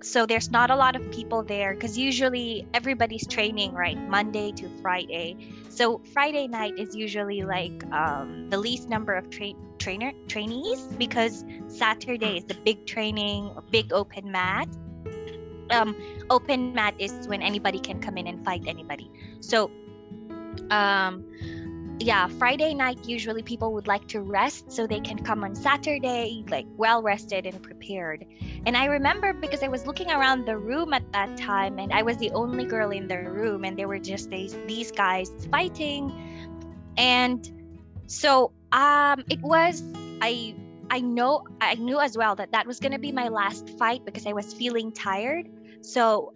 so 0.03 0.27
there's 0.27 0.51
not 0.51 0.70
a 0.70 0.77
lot 0.77 0.96
of 0.96 1.11
people 1.12 1.44
there 1.44 1.75
because 1.75 1.96
usually 1.96 2.66
everybody's 2.75 3.27
training 3.27 3.72
right 3.72 3.96
Monday 4.09 4.51
to 4.53 4.68
Friday. 4.83 5.37
So 5.68 6.03
Friday 6.12 6.48
night 6.48 6.75
is 6.77 6.94
usually 6.94 7.42
like 7.42 7.85
um, 7.92 8.51
the 8.51 8.59
least 8.59 8.88
number 8.88 9.14
of 9.14 9.31
tra- 9.31 9.55
trainer 9.79 10.12
trainees 10.27 10.83
because 10.98 11.44
Saturday 11.68 12.38
is 12.38 12.44
the 12.44 12.55
big 12.64 12.85
training, 12.85 13.53
big 13.70 13.92
open 13.92 14.33
mat. 14.33 14.68
Um, 15.73 15.97
open 16.31 16.75
mat 16.75 16.95
is 16.99 17.27
when 17.27 17.43
anybody 17.43 17.81
can 17.81 18.01
come 18.01 18.17
in 18.17 18.27
and 18.27 18.45
fight 18.45 18.65
anybody. 18.67 19.11
So, 19.41 19.71
um, 20.71 21.25
yeah, 21.99 22.27
Friday 22.27 22.75
night 22.75 23.07
usually 23.07 23.43
people 23.43 23.73
would 23.75 23.87
like 23.87 24.09
to 24.09 24.21
rest 24.21 24.73
so 24.73 24.87
they 24.87 25.01
can 25.01 25.23
come 25.23 25.45
on 25.45 25.55
Saturday 25.55 26.45
like 26.49 26.67
well 26.77 27.03
rested 27.03 27.47
and 27.47 27.63
prepared. 27.63 28.25
And 28.67 28.77
I 28.77 28.87
remember 28.87 29.33
because 29.33 29.63
I 29.63 29.69
was 29.69 29.87
looking 29.87 30.11
around 30.11 30.47
the 30.47 30.57
room 30.57 30.93
at 30.93 31.11
that 31.13 31.37
time 31.37 31.79
and 31.79 31.93
I 31.93 32.03
was 32.03 32.17
the 32.17 32.31
only 32.33 32.65
girl 32.65 32.91
in 32.91 33.07
the 33.09 33.19
room 33.19 33.65
and 33.65 33.79
there 33.79 33.89
were 33.89 33.99
just 33.99 34.31
these 34.31 34.57
these 34.67 34.91
guys 34.91 35.31
fighting. 35.51 36.13
And 36.97 37.49
so 38.07 38.53
um 38.73 39.25
it 39.31 39.41
was 39.41 39.83
I 40.21 40.55
I 40.91 41.01
know 41.01 41.45
I 41.61 41.75
knew 41.77 42.01
as 42.01 42.19
well 42.19 42.35
that 42.37 42.53
that 42.53 42.67
was 42.67 42.81
going 42.81 42.93
to 42.93 42.99
be 42.99 43.13
my 43.13 43.29
last 43.29 43.71
fight 43.79 44.05
because 44.05 44.27
I 44.27 44.33
was 44.33 44.53
feeling 44.53 44.93
tired. 44.93 45.49
So 45.83 46.33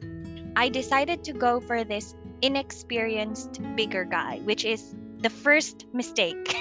I 0.57 0.69
decided 0.69 1.25
to 1.25 1.33
go 1.33 1.61
for 1.61 1.85
this 1.85 2.15
inexperienced 2.43 3.61
bigger 3.77 4.05
guy, 4.05 4.41
which 4.45 4.65
is 4.65 4.95
the 5.19 5.31
first 5.31 5.87
mistake. 5.93 6.55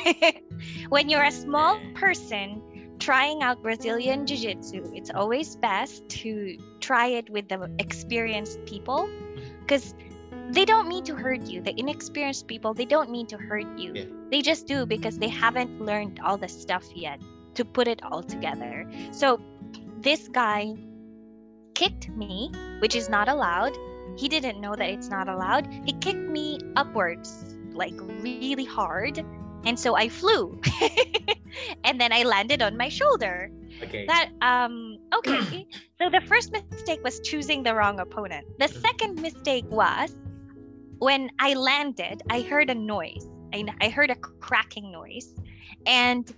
when 0.90 1.10
you're 1.10 1.24
a 1.24 1.32
small 1.32 1.80
person 1.96 2.62
trying 3.00 3.44
out 3.44 3.62
Brazilian 3.62 4.26
Jiu 4.26 4.38
Jitsu, 4.38 4.92
it's 4.94 5.10
always 5.10 5.56
best 5.58 6.08
to 6.24 6.58
try 6.80 7.08
it 7.08 7.30
with 7.30 7.50
the 7.50 7.70
experienced 7.80 8.64
people 8.66 9.10
because 9.62 9.94
mm-hmm. 9.94 10.52
they 10.52 10.66
don't 10.66 10.88
mean 10.88 11.04
to 11.04 11.16
hurt 11.16 11.42
you. 11.42 11.62
The 11.62 11.78
inexperienced 11.78 12.48
people, 12.48 12.74
they 12.74 12.86
don't 12.86 13.10
mean 13.10 13.28
to 13.28 13.38
hurt 13.38 13.68
you. 13.78 13.92
Yeah. 13.94 14.06
They 14.32 14.42
just 14.42 14.68
do 14.68 14.86
because 14.86 15.18
they 15.18 15.30
haven't 15.30 15.82
learned 15.82 16.20
all 16.24 16.38
the 16.38 16.48
stuff 16.48 16.86
yet 16.96 17.20
to 17.56 17.66
put 17.66 17.88
it 17.88 18.02
all 18.04 18.24
together. 18.24 18.90
So 19.12 19.42
this 20.00 20.28
guy 20.28 20.76
kicked 21.76 22.10
me, 22.10 22.52
which 22.80 22.96
is 22.96 23.10
not 23.10 23.30
allowed. 23.30 23.78
He 24.18 24.28
didn't 24.28 24.60
know 24.60 24.76
that 24.76 24.90
it's 24.90 25.10
not 25.10 25.30
allowed. 25.30 25.68
He 25.86 25.94
kicked 25.94 26.30
me 26.30 26.60
upwards 26.76 27.56
like 27.74 27.94
really 28.22 28.66
hard 28.66 29.24
and 29.66 29.80
so 29.80 29.96
i 29.96 30.08
flew 30.08 30.60
and 31.84 32.00
then 32.00 32.14
i 32.14 32.24
landed 32.24 32.62
on 32.62 32.78
my 32.78 32.88
shoulder 32.88 33.52
okay 33.84 34.06
that 34.06 34.30
um 34.42 34.98
okay 35.14 35.68
so 36.00 36.10
the 36.10 36.22
first 36.28 36.52
mistake 36.52 37.04
was 37.04 37.20
choosing 37.20 37.64
the 37.64 37.74
wrong 37.74 38.00
opponent 38.00 38.46
the 38.60 38.66
mm-hmm. 38.66 38.80
second 38.80 39.22
mistake 39.22 39.66
was 39.70 40.16
when 41.00 41.30
i 41.40 41.54
landed 41.54 42.22
i 42.30 42.42
heard 42.42 42.70
a 42.70 42.76
noise 42.76 43.28
i, 43.54 43.64
I 43.82 43.90
heard 43.90 44.12
a 44.12 44.16
cracking 44.16 44.92
noise 44.92 45.34
and 45.86 46.34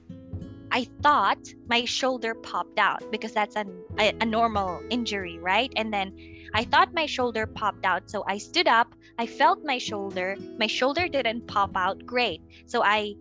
I 0.77 0.85
thought 1.01 1.39
my 1.67 1.85
shoulder 1.85 2.35
popped 2.35 2.77
out 2.77 3.11
because 3.11 3.31
that's 3.31 3.55
an, 3.55 3.81
a, 3.97 4.13
a 4.21 4.25
normal 4.25 4.79
injury, 4.91 5.39
right? 5.39 5.73
And 5.75 5.91
then 5.91 6.13
I 6.53 6.65
thought 6.65 6.93
my 6.93 7.07
shoulder 7.07 7.47
popped 7.47 7.83
out. 7.83 8.11
So 8.11 8.23
I 8.27 8.37
stood 8.37 8.67
up, 8.67 8.93
I 9.17 9.25
felt 9.25 9.65
my 9.65 9.79
shoulder. 9.79 10.37
My 10.59 10.67
shoulder 10.67 11.07
didn't 11.07 11.47
pop 11.47 11.71
out. 11.75 12.05
Great. 12.05 12.41
So 12.67 12.83
I 12.83 13.15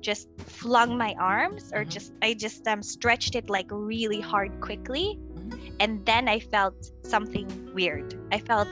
just 0.00 0.26
flung 0.48 0.98
my 0.98 1.14
arms 1.20 1.72
or 1.72 1.82
mm-hmm. 1.82 1.90
just 1.90 2.12
I 2.22 2.34
just 2.34 2.66
um, 2.66 2.82
stretched 2.82 3.36
it 3.36 3.48
like 3.48 3.68
really 3.70 4.20
hard 4.20 4.60
quickly. 4.60 5.16
Mm-hmm. 5.16 5.76
And 5.78 6.04
then 6.06 6.26
I 6.26 6.40
felt 6.40 6.90
something 7.04 7.70
weird. 7.72 8.18
I 8.32 8.40
felt 8.40 8.66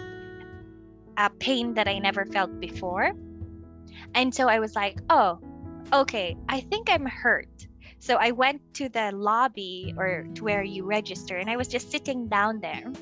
a 1.17 1.31
pain 1.31 1.75
that 1.75 1.87
I 1.87 2.01
never 2.01 2.27
felt 2.27 2.59
before. 2.59 3.13
And 4.13 4.35
so 4.35 4.49
I 4.49 4.59
was 4.59 4.75
like, 4.75 4.99
oh, 5.09 5.39
okay, 5.93 6.37
I 6.49 6.63
think 6.63 6.91
I'm 6.91 7.07
hurt. 7.07 7.69
So 8.05 8.17
I 8.17 8.33
went 8.33 8.61
to 8.75 8.91
the 8.91 9.13
lobby 9.17 9.95
or 9.97 10.27
to 10.35 10.45
where 10.45 10.63
you 10.63 10.85
register 10.85 11.39
and 11.39 11.49
I 11.49 11.57
was 11.57 11.69
just 11.69 11.91
sitting 11.91 12.29
down 12.29 12.61
there. 12.61 12.93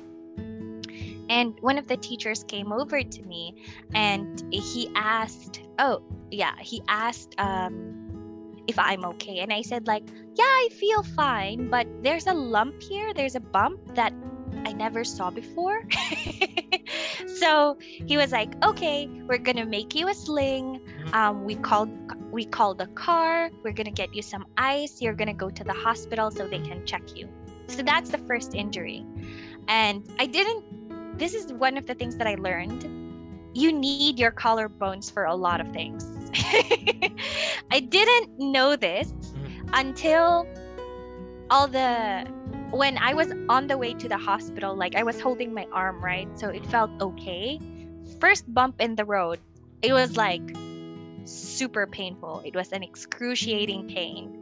And 1.27 1.59
one 1.59 1.77
of 1.77 1.89
the 1.89 1.97
teachers 1.97 2.45
came 2.45 2.71
over 2.71 3.03
to 3.03 3.21
me 3.23 3.65
and 3.93 4.41
he 4.49 4.89
asked 4.95 5.59
oh 5.77 6.01
yeah 6.31 6.55
he 6.61 6.81
asked 6.87 7.35
um 7.37 8.63
if 8.65 8.79
i'm 8.79 9.03
okay. 9.03 9.39
And 9.39 9.51
i 9.51 9.61
said 9.61 9.87
like 9.87 10.07
yeah 10.35 10.53
i 10.63 10.69
feel 10.71 11.03
fine 11.03 11.69
but 11.69 11.85
there's 12.01 12.27
a 12.27 12.33
lump 12.33 12.81
here 12.81 13.13
there's 13.13 13.35
a 13.35 13.41
bump 13.43 13.95
that 13.95 14.13
i 14.65 14.73
never 14.73 15.03
saw 15.03 15.29
before 15.29 15.83
so 17.27 17.77
he 17.79 18.17
was 18.17 18.31
like 18.31 18.53
okay 18.63 19.07
we're 19.27 19.37
gonna 19.37 19.65
make 19.65 19.95
you 19.95 20.07
a 20.09 20.13
sling 20.13 20.79
mm-hmm. 20.79 21.13
um, 21.13 21.43
we 21.43 21.55
called 21.55 21.89
we 22.31 22.45
called 22.45 22.77
the 22.77 22.87
car 22.87 23.49
we're 23.63 23.73
gonna 23.73 23.91
get 23.91 24.13
you 24.13 24.21
some 24.21 24.45
ice 24.57 25.01
you're 25.01 25.13
gonna 25.13 25.33
go 25.33 25.49
to 25.49 25.63
the 25.63 25.73
hospital 25.73 26.31
so 26.31 26.47
they 26.47 26.59
can 26.59 26.85
check 26.85 27.15
you 27.15 27.27
so 27.67 27.81
that's 27.81 28.09
the 28.09 28.17
first 28.19 28.55
injury 28.55 29.05
and 29.67 30.07
i 30.19 30.25
didn't 30.25 30.63
this 31.17 31.33
is 31.33 31.53
one 31.53 31.77
of 31.77 31.85
the 31.85 31.93
things 31.93 32.17
that 32.17 32.27
I 32.27 32.35
learned. 32.35 32.83
You 33.55 33.71
need 33.71 34.17
your 34.17 34.31
collarbones 34.31 35.11
for 35.11 35.25
a 35.25 35.35
lot 35.35 35.61
of 35.61 35.71
things. 35.71 36.05
I 37.71 37.79
didn't 37.79 38.39
know 38.39 38.75
this 38.75 39.11
mm-hmm. 39.11 39.69
until 39.73 40.47
all 41.51 41.67
the 41.67 42.27
when 42.73 42.97
I 42.97 43.13
was 43.13 43.31
on 43.49 43.67
the 43.67 43.77
way 43.77 43.93
to 43.93 44.09
the 44.09 44.17
hospital, 44.17 44.75
like 44.75 44.95
I 44.95 45.03
was 45.03 45.19
holding 45.21 45.53
my 45.53 45.67
arm, 45.71 46.03
right? 46.03 46.27
So 46.39 46.49
it 46.49 46.65
felt 46.65 46.91
okay. 47.01 47.59
First 48.19 48.51
bump 48.53 48.81
in 48.81 48.95
the 48.95 49.05
road, 49.05 49.39
it 49.81 49.93
was 49.93 50.17
like 50.17 50.41
super 51.25 51.87
painful. 51.87 52.41
It 52.45 52.55
was 52.55 52.71
an 52.71 52.83
excruciating 52.83 53.87
pain. 53.87 54.39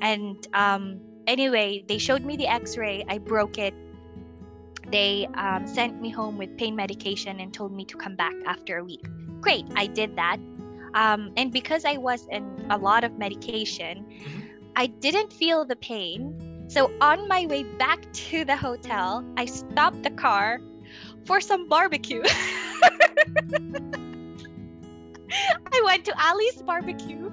And 0.00 0.46
um, 0.54 1.00
anyway, 1.26 1.84
they 1.86 1.98
showed 1.98 2.24
me 2.24 2.36
the 2.36 2.46
x 2.46 2.76
ray. 2.76 3.04
I 3.08 3.18
broke 3.18 3.58
it 3.58 3.74
they 4.90 5.28
um, 5.34 5.66
sent 5.66 6.00
me 6.00 6.10
home 6.10 6.38
with 6.38 6.56
pain 6.56 6.74
medication 6.74 7.40
and 7.40 7.52
told 7.52 7.72
me 7.72 7.84
to 7.86 7.96
come 7.96 8.16
back 8.16 8.32
after 8.46 8.78
a 8.78 8.84
week. 8.84 9.06
Great, 9.40 9.66
I 9.76 9.86
did 9.86 10.16
that. 10.16 10.38
Um, 10.94 11.32
and 11.36 11.52
because 11.52 11.84
I 11.84 11.98
was 11.98 12.26
in 12.30 12.66
a 12.70 12.78
lot 12.78 13.04
of 13.04 13.18
medication, 13.18 14.04
mm-hmm. 14.04 14.40
I 14.76 14.86
didn't 14.86 15.32
feel 15.32 15.64
the 15.64 15.76
pain. 15.76 16.47
So 16.68 16.92
on 17.00 17.26
my 17.28 17.46
way 17.46 17.64
back 17.64 18.12
to 18.28 18.44
the 18.44 18.56
hotel, 18.56 19.24
I 19.38 19.46
stopped 19.46 20.02
the 20.02 20.10
car 20.10 20.60
for 21.24 21.40
some 21.40 21.66
barbecue. 21.66 22.22
I 25.72 25.82
went 25.84 26.04
to 26.04 26.14
Ali's 26.22 26.60
barbecue. 26.62 27.30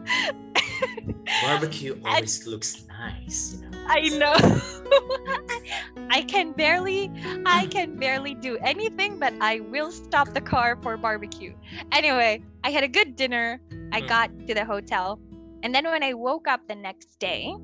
barbecue 1.41 1.99
always 2.05 2.39
and, 2.39 2.47
looks 2.47 2.85
nice, 2.87 3.61
you 3.61 4.17
know. 4.17 4.33
I 4.35 4.39
know. 4.39 4.61
I 6.09 6.21
can 6.21 6.53
barely 6.53 7.11
I 7.45 7.67
can 7.67 7.97
barely 7.97 8.35
do 8.35 8.57
anything 8.59 9.19
but 9.19 9.33
I 9.41 9.59
will 9.59 9.91
stop 9.91 10.33
the 10.33 10.41
car 10.41 10.77
for 10.81 10.95
barbecue. 10.95 11.53
Anyway, 11.91 12.41
I 12.63 12.71
had 12.71 12.83
a 12.83 12.87
good 12.87 13.15
dinner. 13.17 13.59
I 13.91 14.01
mm. 14.01 14.07
got 14.07 14.31
to 14.47 14.53
the 14.53 14.63
hotel. 14.63 15.19
And 15.63 15.75
then 15.75 15.83
when 15.85 16.03
I 16.03 16.13
woke 16.13 16.47
up 16.47 16.67
the 16.67 16.75
next 16.75 17.19
day, 17.19 17.55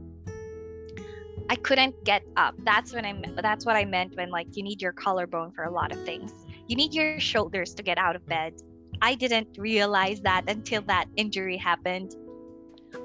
I 1.50 1.56
couldn't 1.56 2.04
get 2.04 2.24
up. 2.38 2.56
That's 2.60 2.94
when 2.94 3.06
I 3.06 3.42
that's 3.42 3.66
what 3.66 3.76
I 3.76 3.86
meant 3.86 4.16
when 4.16 4.30
like 4.30 4.56
you 4.56 4.64
need 4.64 4.82
your 4.82 4.94
collarbone 4.94 5.52
for 5.52 5.64
a 5.64 5.72
lot 5.72 5.92
of 5.92 6.04
things. 6.06 6.34
You 6.68 6.76
need 6.76 6.94
your 6.94 7.20
shoulders 7.20 7.74
to 7.76 7.84
get 7.84 7.98
out 7.98 8.16
of 8.16 8.26
bed. 8.26 8.54
I 9.02 9.16
didn't 9.16 9.58
realize 9.58 10.22
that 10.22 10.44
until 10.48 10.82
that 10.84 11.06
injury 11.16 11.58
happened. 11.58 12.16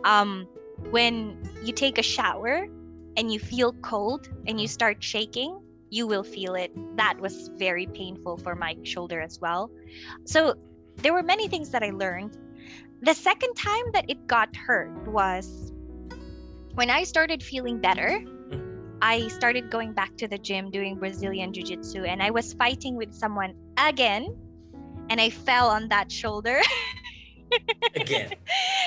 Um 0.05 0.47
when 0.91 1.39
you 1.65 1.73
take 1.73 1.99
a 1.99 2.03
shower, 2.03 2.67
and 3.17 3.33
you 3.33 3.39
feel 3.39 3.73
cold 3.73 4.29
and 4.47 4.61
you 4.61 4.69
start 4.69 5.03
shaking, 5.03 5.59
you 5.91 6.07
will 6.07 6.23
feel 6.23 6.55
it. 6.55 6.71
That 6.97 7.19
was 7.19 7.49
very 7.57 7.87
painful 7.87 8.37
for 8.39 8.55
my 8.55 8.77
shoulder 8.83 9.21
as 9.21 9.41
well. 9.41 9.71
So 10.25 10.55
there 10.97 11.13
were 11.13 11.23
many 11.23 11.49
things 11.49 11.71
that 11.71 11.83
I 11.83 11.91
learned. 11.91 12.37
The 13.03 13.15
second 13.15 13.55
time 13.55 13.85
that 13.93 14.05
it 14.09 14.27
got 14.27 14.55
hurt 14.55 15.09
was 15.09 15.73
when 16.77 16.91
I 16.91 17.05
started 17.05 17.43
feeling 17.43 17.81
better. 17.81 18.23
I 19.03 19.29
started 19.29 19.71
going 19.71 19.93
back 19.93 20.17
to 20.17 20.27
the 20.27 20.39
gym 20.39 20.71
doing 20.71 20.97
Brazilian 20.97 21.53
Jiu 21.53 21.63
Jitsu 21.63 22.05
and 22.05 22.23
I 22.23 22.31
was 22.31 22.55
fighting 22.55 22.97
with 22.97 23.13
someone 23.13 23.53
again 23.77 24.35
and 25.11 25.21
I 25.21 25.29
fell 25.29 25.69
on 25.69 25.89
that 25.89 26.11
shoulder. 26.11 26.63
again. 27.95 28.33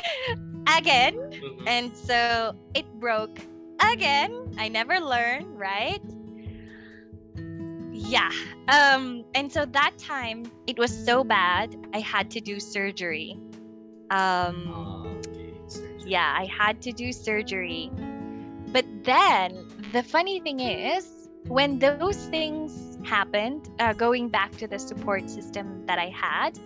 again. 0.77 1.13
Mm-hmm. 1.13 1.67
And 1.67 1.95
so 1.95 2.55
it 2.73 2.89
broke 2.99 3.37
again 3.79 4.53
i 4.57 4.67
never 4.67 4.99
learn 4.99 5.55
right 5.55 6.01
yeah 7.93 8.31
um 8.67 9.23
and 9.35 9.51
so 9.51 9.65
that 9.65 9.97
time 9.97 10.43
it 10.67 10.77
was 10.77 10.91
so 11.05 11.23
bad 11.23 11.75
i 11.93 11.99
had 11.99 12.29
to 12.29 12.41
do 12.41 12.59
surgery 12.59 13.37
um 14.11 14.67
oh, 14.67 15.18
surgery. 15.18 15.18
Yeah 16.09 16.33
i 16.37 16.45
had 16.45 16.81
to 16.81 16.91
do 16.91 17.11
surgery 17.11 17.91
but 18.71 18.85
then 19.03 19.65
the 19.91 20.03
funny 20.03 20.39
thing 20.39 20.59
is 20.59 21.29
when 21.47 21.79
those 21.79 22.17
things 22.27 22.97
happened 23.05 23.69
uh, 23.79 23.93
going 23.93 24.29
back 24.29 24.51
to 24.57 24.67
the 24.67 24.79
support 24.79 25.29
system 25.29 25.85
that 25.85 25.99
i 25.99 26.09
had 26.09 26.57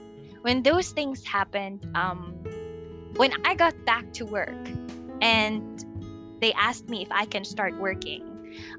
when 0.41 0.63
those 0.63 0.91
things 0.91 1.23
happened 1.25 1.86
um 1.95 2.34
when 3.15 3.32
i 3.45 3.53
got 3.53 3.73
back 3.86 4.12
to 4.13 4.25
work 4.25 4.67
and 5.21 5.86
they 6.43 6.51
asked 6.53 6.89
me 6.89 7.01
if 7.01 7.10
I 7.10 7.25
can 7.25 7.45
start 7.45 7.79
working. 7.79 8.29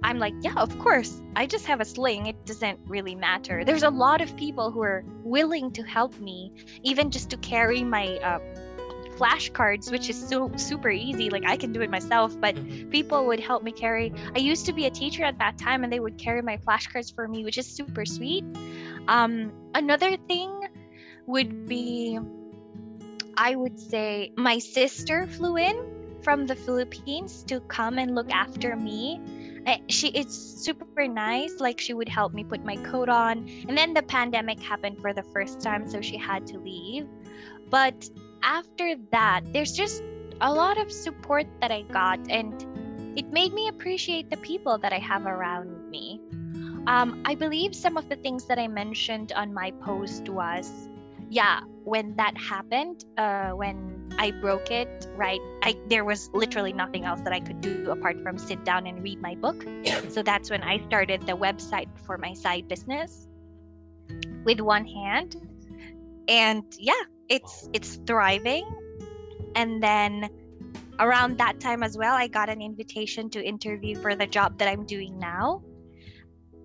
I'm 0.02 0.18
like, 0.18 0.34
yeah, 0.42 0.52
of 0.56 0.78
course. 0.78 1.22
I 1.34 1.46
just 1.46 1.64
have 1.64 1.80
a 1.80 1.84
sling. 1.86 2.26
It 2.26 2.44
doesn't 2.44 2.78
really 2.86 3.14
matter. 3.14 3.64
There's 3.64 3.82
a 3.82 3.88
lot 3.88 4.20
of 4.20 4.36
people 4.36 4.70
who 4.70 4.82
are 4.82 5.02
willing 5.24 5.72
to 5.72 5.82
help 5.82 6.20
me, 6.20 6.52
even 6.82 7.10
just 7.10 7.30
to 7.30 7.38
carry 7.38 7.82
my 7.82 8.18
uh, 8.18 8.38
flashcards, 9.18 9.90
which 9.90 10.08
is 10.08 10.28
so 10.28 10.50
super 10.56 10.90
easy. 10.90 11.30
Like 11.30 11.44
I 11.46 11.56
can 11.56 11.72
do 11.72 11.80
it 11.80 11.90
myself, 11.90 12.38
but 12.40 12.54
Mhm. 12.54 12.90
people 12.90 13.26
would 13.26 13.40
help 13.40 13.62
me 13.62 13.72
carry. 13.72 14.12
I 14.34 14.38
used 14.38 14.66
to 14.66 14.72
be 14.72 14.86
a 14.86 14.90
teacher 14.90 15.24
at 15.24 15.38
that 15.38 15.58
time, 15.58 15.84
and 15.84 15.92
they 15.92 16.00
would 16.00 16.18
carry 16.18 16.42
my 16.42 16.56
flashcards 16.58 17.14
for 17.14 17.28
me, 17.28 17.44
which 17.44 17.58
is 17.58 17.66
super 17.66 18.04
sweet. 18.04 18.44
Um, 19.08 19.52
another 19.74 20.16
thing 20.28 20.50
would 21.26 21.66
be, 21.66 22.18
I 23.36 23.54
would 23.56 23.78
say, 23.78 24.32
my 24.36 24.58
sister 24.58 25.26
flew 25.26 25.56
in 25.56 25.76
from 26.22 26.46
the 26.46 26.56
Philippines 26.56 27.44
to 27.44 27.60
come 27.60 27.98
and 27.98 28.14
look 28.14 28.30
after 28.30 28.76
me. 28.76 29.20
She 29.88 30.08
it's 30.08 30.36
super 30.36 31.08
nice. 31.08 31.54
Like 31.58 31.80
she 31.80 31.94
would 31.94 32.08
help 32.08 32.34
me 32.34 32.44
put 32.44 32.64
my 32.64 32.76
coat 32.76 33.08
on, 33.08 33.48
and 33.68 33.76
then 33.76 33.94
the 33.94 34.02
pandemic 34.02 34.60
happened 34.60 35.00
for 35.00 35.12
the 35.14 35.22
first 35.32 35.60
time, 35.60 35.88
so 35.88 36.00
she 36.00 36.18
had 36.18 36.46
to 36.48 36.58
leave. 36.58 37.06
But 37.70 38.08
after 38.44 38.94
that, 39.10 39.40
there's 39.52 39.72
just 39.72 40.02
a 40.40 40.52
lot 40.52 40.78
of 40.78 40.92
support 40.92 41.46
that 41.60 41.72
I 41.72 41.82
got, 41.82 42.20
and 42.28 42.54
it 43.18 43.32
made 43.32 43.52
me 43.52 43.68
appreciate 43.68 44.30
the 44.30 44.36
people 44.38 44.78
that 44.78 44.92
I 44.92 44.98
have 44.98 45.26
around 45.26 45.90
me. 45.90 46.20
Um, 46.86 47.22
I 47.24 47.34
believe 47.34 47.74
some 47.74 47.96
of 47.96 48.08
the 48.08 48.16
things 48.16 48.46
that 48.46 48.58
I 48.58 48.68
mentioned 48.68 49.32
on 49.32 49.54
my 49.54 49.70
post 49.82 50.28
was, 50.28 50.70
yeah, 51.30 51.60
when 51.84 52.14
that 52.16 52.36
happened, 52.36 53.04
uh, 53.16 53.50
when 53.50 54.12
I 54.18 54.32
broke 54.32 54.70
it, 54.70 55.06
right? 55.16 55.40
I 55.62 55.76
there 55.88 56.04
was 56.04 56.28
literally 56.34 56.72
nothing 56.72 57.04
else 57.04 57.20
that 57.22 57.32
I 57.32 57.40
could 57.40 57.60
do 57.60 57.90
apart 57.90 58.22
from 58.22 58.36
sit 58.36 58.64
down 58.64 58.86
and 58.86 59.02
read 59.02 59.20
my 59.20 59.34
book. 59.34 59.64
So 60.10 60.22
that's 60.22 60.50
when 60.50 60.62
I 60.62 60.84
started 60.86 61.22
the 61.22 61.32
website 61.32 61.88
for 62.06 62.18
my 62.18 62.34
side 62.34 62.68
business 62.68 63.26
with 64.44 64.60
one 64.60 64.86
hand. 64.86 65.36
And 66.28 66.64
yeah, 66.78 66.92
it's 67.28 67.68
it's 67.72 67.96
thriving. 68.06 68.64
And 69.54 69.82
then 69.82 70.28
around 70.98 71.38
that 71.38 71.60
time 71.60 71.82
as 71.82 71.96
well, 71.96 72.14
I 72.14 72.28
got 72.28 72.48
an 72.48 72.60
invitation 72.60 73.30
to 73.30 73.44
interview 73.44 73.94
for 73.96 74.14
the 74.14 74.26
job 74.26 74.58
that 74.58 74.68
I'm 74.68 74.84
doing 74.84 75.18
now. 75.18 75.62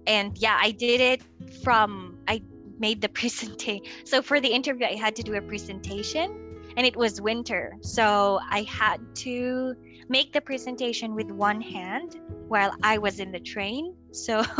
And 0.07 0.37
yeah, 0.37 0.57
I 0.59 0.71
did 0.71 1.01
it 1.01 1.21
from 1.63 2.17
I 2.27 2.41
made 2.79 3.01
the 3.01 3.09
presentation. 3.19 3.85
So 4.05 4.21
for 4.21 4.39
the 4.39 4.49
interview, 4.49 4.87
I 4.87 4.95
had 4.95 5.15
to 5.17 5.23
do 5.23 5.35
a 5.35 5.41
presentation 5.41 6.49
and 6.77 6.85
it 6.85 6.95
was 6.95 7.21
winter. 7.21 7.75
So 7.81 8.39
I 8.49 8.63
had 8.63 8.99
to 9.17 9.75
make 10.07 10.33
the 10.33 10.41
presentation 10.41 11.13
with 11.13 11.29
one 11.31 11.61
hand 11.61 12.19
while 12.47 12.73
I 12.83 12.97
was 12.97 13.19
in 13.19 13.31
the 13.31 13.39
train. 13.39 13.95
So 14.11 14.39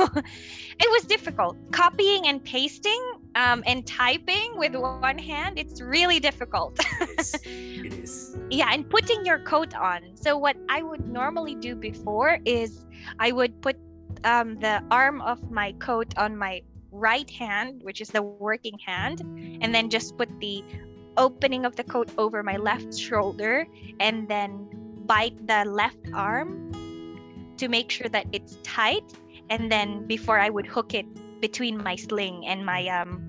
it 0.80 0.90
was 0.92 1.04
difficult. 1.04 1.58
Copying 1.72 2.28
and 2.28 2.44
pasting 2.44 3.02
um, 3.36 3.64
and 3.66 3.86
typing 3.86 4.58
with 4.58 4.76
one 4.76 5.18
hand, 5.18 5.58
it's 5.58 5.82
really 5.82 6.20
difficult. 6.20 6.80
It 7.00 7.20
is. 7.20 7.36
It 7.46 7.94
is. 7.94 8.38
yeah, 8.50 8.70
and 8.74 8.90
putting 8.90 9.26
your 9.26 9.40
coat 9.40 9.76
on. 9.76 10.02
So 10.16 10.38
what 10.38 10.58
I 10.70 10.82
would 10.82 11.08
normally 11.08 11.56
do 11.56 11.76
before 11.76 12.40
is 12.46 12.86
I 13.20 13.32
would 13.32 13.62
put 13.62 13.78
um, 14.24 14.60
the 14.60 14.84
arm 14.92 15.22
of 15.22 15.50
my 15.50 15.72
coat 15.74 16.14
on 16.18 16.38
my 16.38 16.62
right 16.92 17.30
hand, 17.30 17.84
which 17.84 18.02
is 18.02 18.10
the 18.10 18.22
working 18.22 18.78
hand, 18.80 19.22
and 19.62 19.74
then 19.74 19.90
just 19.90 20.18
put 20.18 20.30
the 20.40 20.64
opening 21.18 21.66
of 21.66 21.76
the 21.76 21.84
coat 21.84 22.10
over 22.18 22.44
my 22.44 22.58
left 22.58 22.98
shoulder, 22.98 23.68
and 24.00 24.28
then 24.28 24.68
bite 25.06 25.48
the 25.48 25.66
left 25.66 26.06
arm 26.14 26.72
to 27.58 27.68
make 27.68 27.92
sure 27.92 28.08
that 28.10 28.26
it's 28.32 28.58
tight, 28.64 29.14
and 29.50 29.72
then 29.72 30.06
before 30.08 30.40
I 30.40 30.50
would 30.50 30.68
hook 30.68 30.94
it 30.94 31.06
between 31.42 31.78
my 31.82 31.96
sling 31.96 32.46
and 32.48 32.66
my 32.66 32.88
um 32.88 33.24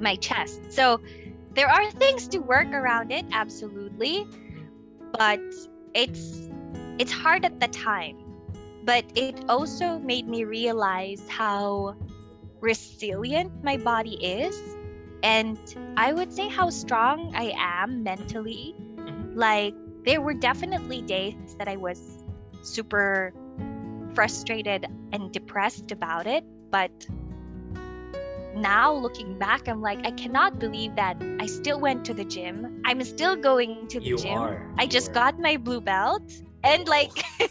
my 0.00 0.16
chest. 0.16 0.72
So 0.72 1.00
there 1.54 1.68
are 1.68 1.90
things 1.92 2.28
to 2.28 2.38
work 2.38 2.68
around 2.72 3.12
it, 3.12 3.24
absolutely, 3.32 4.26
but 5.18 5.40
it's 5.94 6.48
it's 6.98 7.12
hard 7.12 7.44
at 7.44 7.60
the 7.60 7.68
time. 7.68 8.18
But 8.84 9.04
it 9.14 9.44
also 9.48 9.98
made 9.98 10.26
me 10.26 10.44
realize 10.44 11.22
how 11.28 11.94
resilient 12.60 13.62
my 13.62 13.76
body 13.76 14.14
is 14.14 14.54
and 15.22 15.58
I 15.96 16.12
would 16.12 16.32
say 16.32 16.48
how 16.48 16.70
strong 16.70 17.32
I 17.34 17.54
am 17.56 18.02
mentally. 18.02 18.74
Mhm. 18.78 19.36
Like 19.36 19.74
there 20.04 20.20
were 20.20 20.34
definitely 20.34 21.02
days 21.02 21.54
that 21.58 21.68
I 21.68 21.76
was 21.76 22.24
super 22.62 23.32
frustrated 24.14 24.86
and 25.12 25.32
depressed 25.32 25.92
about 25.92 26.26
it, 26.26 26.44
but 26.70 26.90
now 28.54 28.92
looking 28.92 29.38
back 29.38 29.66
i'm 29.66 29.80
like 29.80 29.98
i 30.04 30.10
cannot 30.10 30.58
believe 30.58 30.94
that 30.94 31.16
i 31.40 31.46
still 31.46 31.80
went 31.80 32.04
to 32.04 32.12
the 32.12 32.24
gym. 32.24 32.82
I'm 32.84 33.02
still 33.02 33.34
going 33.34 33.88
to 33.88 33.98
the 33.98 34.04
You 34.04 34.18
gym. 34.18 34.38
are. 34.38 34.74
i 34.78 34.82
You 34.82 34.88
just 34.90 35.08
are. 35.10 35.14
got 35.14 35.38
my 35.40 35.56
blue 35.56 35.80
belt 35.80 36.22
and 36.62 36.86
like 36.86 37.24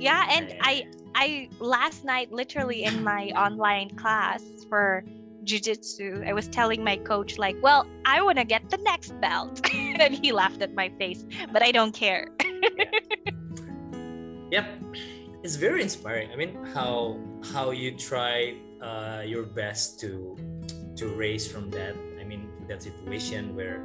yeah 0.00 0.26
and 0.30 0.52
i 0.62 0.84
i 1.14 1.48
last 1.60 2.04
night 2.04 2.32
literally 2.32 2.82
in 2.82 3.04
my 3.04 3.30
online 3.36 3.90
class 3.96 4.42
for 4.68 5.04
jiu-jitsu 5.44 6.24
i 6.26 6.32
was 6.32 6.48
telling 6.48 6.82
my 6.82 6.96
coach 6.96 7.38
like 7.38 7.56
well 7.62 7.86
i 8.04 8.20
want 8.20 8.38
to 8.38 8.44
get 8.44 8.68
the 8.70 8.78
next 8.78 9.12
belt. 9.20 9.60
And 10.02 10.14
he 10.14 10.32
laughed 10.32 10.60
at 10.62 10.74
my 10.74 10.88
face 10.98 11.24
but 11.52 11.62
i 11.62 11.70
don't 11.70 11.94
care 11.94 12.26
Yep, 14.52 14.68
it's 15.42 15.56
very 15.56 15.80
inspiring. 15.80 16.28
I 16.28 16.36
mean, 16.36 16.60
how 16.76 17.16
how 17.56 17.72
you 17.72 17.96
try 17.96 18.60
uh, 18.84 19.24
your 19.24 19.48
best 19.48 19.96
to 20.04 20.36
to 21.00 21.08
raise 21.16 21.48
from 21.48 21.72
that. 21.72 21.96
I 22.20 22.24
mean, 22.28 22.52
that 22.68 22.84
situation 22.84 23.56
where 23.56 23.80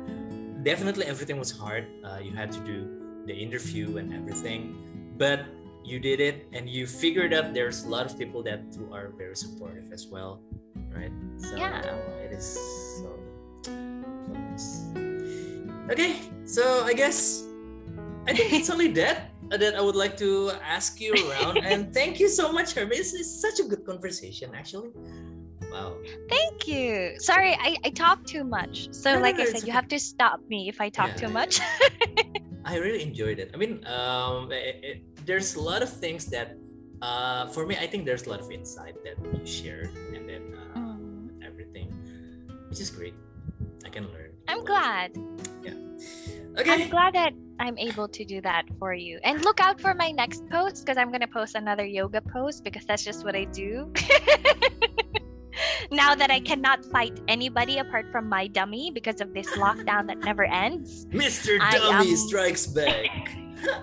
definitely 0.67 1.08
everything 1.08 1.39
was 1.39 1.56
hard. 1.56 1.88
Uh, 2.03 2.19
you 2.19 2.36
had 2.36 2.51
to 2.51 2.60
do 2.67 2.84
the 3.23 3.32
interview 3.32 3.95
and 3.95 4.12
everything, 4.12 4.75
but 5.15 5.47
you 5.88 6.03
did 6.03 6.19
it 6.19 6.51
and 6.51 6.67
you 6.67 6.84
figured 6.84 7.32
out 7.32 7.56
there's 7.56 7.88
a 7.88 7.89
lot 7.89 8.03
of 8.03 8.19
people 8.19 8.43
that 8.43 8.60
who 8.75 8.91
are 8.91 9.15
very 9.15 9.39
supportive 9.39 9.88
as 9.95 10.12
well, 10.12 10.43
right? 10.91 11.15
So 11.39 11.56
Yeah. 11.56 11.80
it 12.27 12.36
is 12.36 12.43
so, 12.99 13.15
so 13.63 13.71
nice. 14.36 14.84
Okay, 15.88 16.27
so 16.43 16.84
I 16.84 16.91
guess 16.91 17.47
I 18.27 18.36
think 18.36 18.51
it's 18.51 18.67
only 18.67 18.91
that 18.99 19.32
that 19.50 19.76
I 19.76 19.82
would 19.82 19.96
like 19.96 20.18
to 20.18 20.52
ask 20.66 21.00
you 21.00 21.14
around. 21.30 21.58
and 21.64 21.94
thank 21.94 22.20
you 22.20 22.28
so 22.30 22.52
much, 22.52 22.74
Hermes. 22.74 23.00
It's, 23.00 23.14
it's 23.14 23.42
such 23.42 23.60
a 23.60 23.64
good 23.68 23.86
conversation, 23.86 24.52
actually. 24.56 24.92
Wow. 25.72 25.98
thank 26.30 26.66
you 26.66 27.20
sorry 27.20 27.52
i, 27.60 27.76
I 27.84 27.90
talk 27.90 28.24
too 28.26 28.46
much 28.46 28.88
so 28.96 29.12
No, 29.12 29.16
no, 29.20 29.22
like 29.22 29.36
no, 29.38 29.44
i 29.44 29.46
said 29.46 29.62
you 29.68 29.68
okay. 29.68 29.72
have 29.74 29.90
to 29.90 30.00
stop 30.00 30.40
me 30.48 30.70
if 30.70 30.80
i 30.80 30.88
talk 30.88 31.10
Yeah, 31.10 31.28
too 31.28 31.30
much 31.30 31.60
I 32.66 32.76
really 32.78 33.02
enjoyed 33.02 33.40
it. 33.40 33.52
I 33.54 33.58
mean, 33.58 33.86
um, 33.88 34.52
it, 34.52 34.76
it, 34.84 35.26
there's 35.26 35.56
a 35.56 35.62
lot 35.62 35.82
of 35.82 35.88
things 35.88 36.26
that, 36.36 36.58
uh, 37.02 37.48
for 37.48 37.66
me, 37.66 37.78
I 37.80 37.88
think 37.88 38.06
there's 38.06 38.28
a 38.28 38.30
lot 38.30 38.42
of 38.42 38.52
insight 38.52 38.96
that 39.08 39.16
you 39.24 39.46
shared, 39.48 39.96
and 40.16 40.28
then 40.28 40.44
uh, 40.76 40.80
Mm. 40.80 41.40
everything, 41.48 41.88
which 42.68 42.82
is 42.82 42.90
great. 42.90 43.14
I 43.86 43.90
can 43.90 44.12
learn. 44.12 44.32
I'm 44.50 44.66
glad. 44.66 45.16
Yeah. 45.64 45.80
Okay. 46.60 46.84
I'm 46.84 46.90
glad 46.90 47.14
that 47.16 47.32
I'm 47.60 47.78
able 47.78 48.08
to 48.10 48.24
do 48.26 48.41
that 48.41 48.65
for 48.80 48.93
you. 48.93 49.20
And 49.24 49.43
look 49.43 49.60
out 49.60 49.82
for 49.82 49.93
my 49.93 50.12
next 50.12 50.48
post 50.50 50.86
because 50.86 50.98
I'm 50.98 51.10
going 51.10 51.22
to 51.22 51.28
post 51.28 51.56
another 51.56 51.86
yoga 51.86 52.22
post 52.22 52.63
because 52.63 52.86
that's 52.86 53.04
just 53.04 53.26
what 53.26 53.36
I 53.36 53.46
do. 53.46 53.91
now 55.91 56.15
that 56.15 56.30
I 56.30 56.39
cannot 56.39 56.86
fight 56.86 57.20
anybody 57.28 57.80
apart 57.80 58.12
from 58.12 58.30
my 58.30 58.48
dummy 58.48 58.91
because 58.91 59.22
of 59.22 59.34
this 59.34 59.48
lockdown 59.58 60.08
that 60.08 60.20
never 60.20 60.43
ends. 60.43 61.06
Mr. 61.08 61.58
I 61.60 61.78
Dummy 61.78 62.12
am- 62.12 62.17
strikes 62.17 62.67
back. 62.80 63.36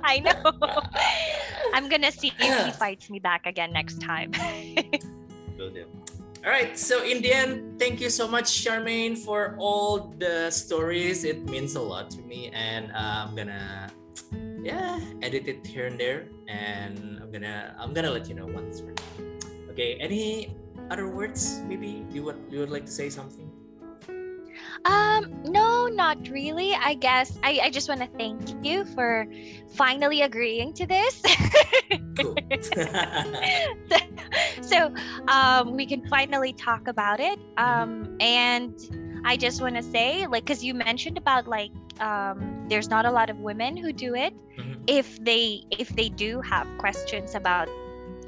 I 0.04 0.20
know. 0.20 0.52
I'm 1.74 1.88
going 1.88 2.02
to 2.02 2.12
see 2.12 2.32
if 2.38 2.64
he 2.64 2.70
fights 2.78 3.10
me 3.10 3.18
back 3.18 3.46
again 3.46 3.72
next 3.72 4.00
time. 4.00 4.30
All 6.44 6.50
right. 6.50 6.78
So 6.78 7.02
in 7.02 7.22
the 7.22 7.32
end, 7.32 7.80
thank 7.80 8.02
you 8.04 8.10
so 8.10 8.28
much, 8.28 8.44
Charmaine, 8.44 9.16
for 9.16 9.56
all 9.56 10.12
the 10.18 10.50
stories. 10.50 11.24
It 11.24 11.48
means 11.48 11.74
a 11.74 11.80
lot 11.80 12.10
to 12.10 12.20
me, 12.20 12.52
and 12.52 12.92
uh, 12.92 13.24
I'm 13.24 13.34
gonna, 13.34 13.88
yeah, 14.60 15.00
edit 15.22 15.48
it 15.48 15.64
here 15.64 15.86
and 15.86 15.98
there, 15.98 16.28
and 16.46 17.18
I'm 17.22 17.32
gonna, 17.32 17.74
I'm 17.80 17.94
gonna 17.94 18.10
let 18.10 18.28
you 18.28 18.34
know 18.34 18.44
once. 18.44 18.82
Okay. 19.70 19.96
Any 19.96 20.54
other 20.90 21.08
words? 21.08 21.64
Maybe 21.64 22.04
you 22.12 22.22
would, 22.24 22.36
you 22.50 22.60
would 22.60 22.70
like 22.70 22.84
to 22.84 22.92
say 22.92 23.08
something? 23.08 23.48
Um, 24.84 25.32
no, 25.44 25.86
not 25.86 26.28
really. 26.28 26.74
I 26.74 26.94
guess 26.94 27.38
I, 27.42 27.60
I 27.64 27.70
just 27.70 27.88
want 27.88 28.00
to 28.02 28.08
thank 28.18 28.40
you 28.64 28.84
for 28.84 29.26
finally 29.74 30.22
agreeing 30.22 30.72
to 30.74 30.86
this. 30.86 31.22
Cool. 32.18 32.36
so 34.60 34.92
um, 35.28 35.74
we 35.74 35.86
can 35.86 36.06
finally 36.08 36.52
talk 36.52 36.86
about 36.86 37.20
it. 37.20 37.38
Um, 37.56 38.16
and 38.20 38.74
I 39.24 39.36
just 39.36 39.62
want 39.62 39.76
to 39.76 39.82
say, 39.82 40.26
like, 40.26 40.44
because 40.44 40.62
you 40.62 40.74
mentioned 40.74 41.16
about 41.16 41.48
like 41.48 41.72
um, 42.00 42.66
there's 42.68 42.88
not 42.88 43.06
a 43.06 43.10
lot 43.10 43.30
of 43.30 43.38
women 43.38 43.76
who 43.76 43.92
do 43.92 44.14
it. 44.14 44.34
Mhm. 44.58 44.82
If 44.86 45.22
they 45.24 45.64
if 45.70 45.88
they 45.90 46.08
do 46.10 46.40
have 46.42 46.66
questions 46.78 47.34
about 47.34 47.68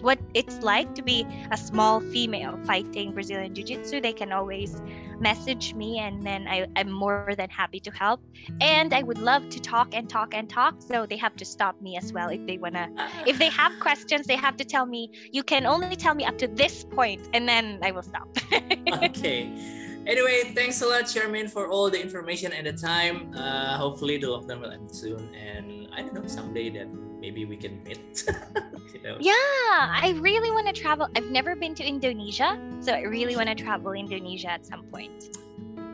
what 0.03 0.19
it's 0.35 0.63
like 0.63 0.95
to 0.95 1.03
be 1.03 1.27
a 1.51 1.57
small 1.57 2.01
female 2.01 2.59
fighting 2.65 3.13
Brazilian 3.13 3.55
Jiu 3.55 3.65
Jitsu, 3.65 4.01
they 4.01 4.13
can 4.13 4.33
always 4.33 4.81
message 5.19 5.75
me 5.75 5.99
and 5.99 6.23
then 6.23 6.47
I, 6.47 6.67
I'm 6.77 6.91
more 6.91 7.35
than 7.37 7.49
happy 7.49 7.81
to 7.81 7.91
help. 7.91 8.21
And 8.61 8.93
I 8.93 9.03
would 9.03 9.19
love 9.19 9.49
to 9.51 9.61
talk 9.61 9.95
and 9.95 10.09
talk 10.09 10.35
and 10.35 10.49
talk. 10.49 10.75
So 10.81 11.07
they 11.07 11.17
have 11.17 11.37
to 11.37 11.45
stop 11.45 11.81
me 11.81 11.97
as 11.97 12.13
well 12.13 12.29
if 12.29 12.45
they 12.47 12.59
wanna 12.59 12.89
if 13.27 13.39
they 13.39 13.49
have 13.51 13.73
questions, 13.81 14.27
they 14.27 14.37
have 14.37 14.57
to 14.59 14.65
tell 14.65 14.87
me 14.87 15.11
you 15.33 15.43
can 15.43 15.67
only 15.67 15.97
tell 15.97 16.15
me 16.15 16.25
up 16.25 16.39
to 16.39 16.49
this 16.49 16.85
point 16.85 17.29
and 17.33 17.49
then 17.49 17.81
I 17.83 17.93
will 17.93 18.03
stop. 18.03 18.29
okay. 19.03 19.86
Anyway, 20.07 20.53
thanks 20.55 20.81
a 20.83 20.87
lot, 20.87 21.05
Charmaine, 21.05 21.51
for 21.51 21.67
all 21.67 21.91
the 21.91 22.01
information 22.01 22.53
and 22.53 22.67
the 22.67 22.73
time. 22.73 23.35
Uh, 23.35 23.77
hopefully, 23.77 24.19
the 24.19 24.27
lockdown 24.27 24.61
will 24.61 24.71
end 24.71 24.95
soon, 24.95 25.35
and 25.35 25.89
I 25.93 26.03
don't 26.03 26.15
know 26.15 26.27
someday 26.27 26.71
that 26.71 26.87
maybe 27.19 27.45
we 27.45 27.57
can 27.57 27.83
meet. 27.83 28.25
you 28.95 29.03
know. 29.03 29.17
Yeah, 29.19 29.33
I 29.35 30.15
really 30.21 30.53
want 30.53 30.69
to 30.69 30.73
travel. 30.73 31.09
I've 31.17 31.31
never 31.31 31.57
been 31.57 31.75
to 31.75 31.85
Indonesia, 31.85 32.57
so 32.81 32.93
I 32.93 33.03
really 33.03 33.35
want 33.35 33.49
to 33.49 33.57
travel 33.57 33.93
Indonesia 33.93 34.51
at 34.51 34.65
some 34.65 34.85
point. 34.95 35.37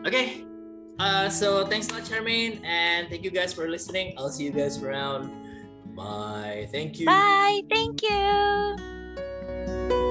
Okay. 0.07 0.45
Uh, 0.99 1.31
so 1.31 1.67
thanks 1.67 1.89
a 1.89 1.95
lot, 1.95 2.03
Charmaine, 2.03 2.63
and 2.65 3.09
thank 3.09 3.25
you 3.25 3.31
guys 3.31 3.55
for 3.55 3.69
listening. 3.69 4.15
I'll 4.19 4.29
see 4.29 4.45
you 4.45 4.53
guys 4.53 4.83
around. 4.83 5.33
Bye. 5.97 6.69
Thank 6.71 7.01
you. 7.01 7.07
Bye. 7.07 7.63
Thank 7.71 8.03
you. 8.03 10.02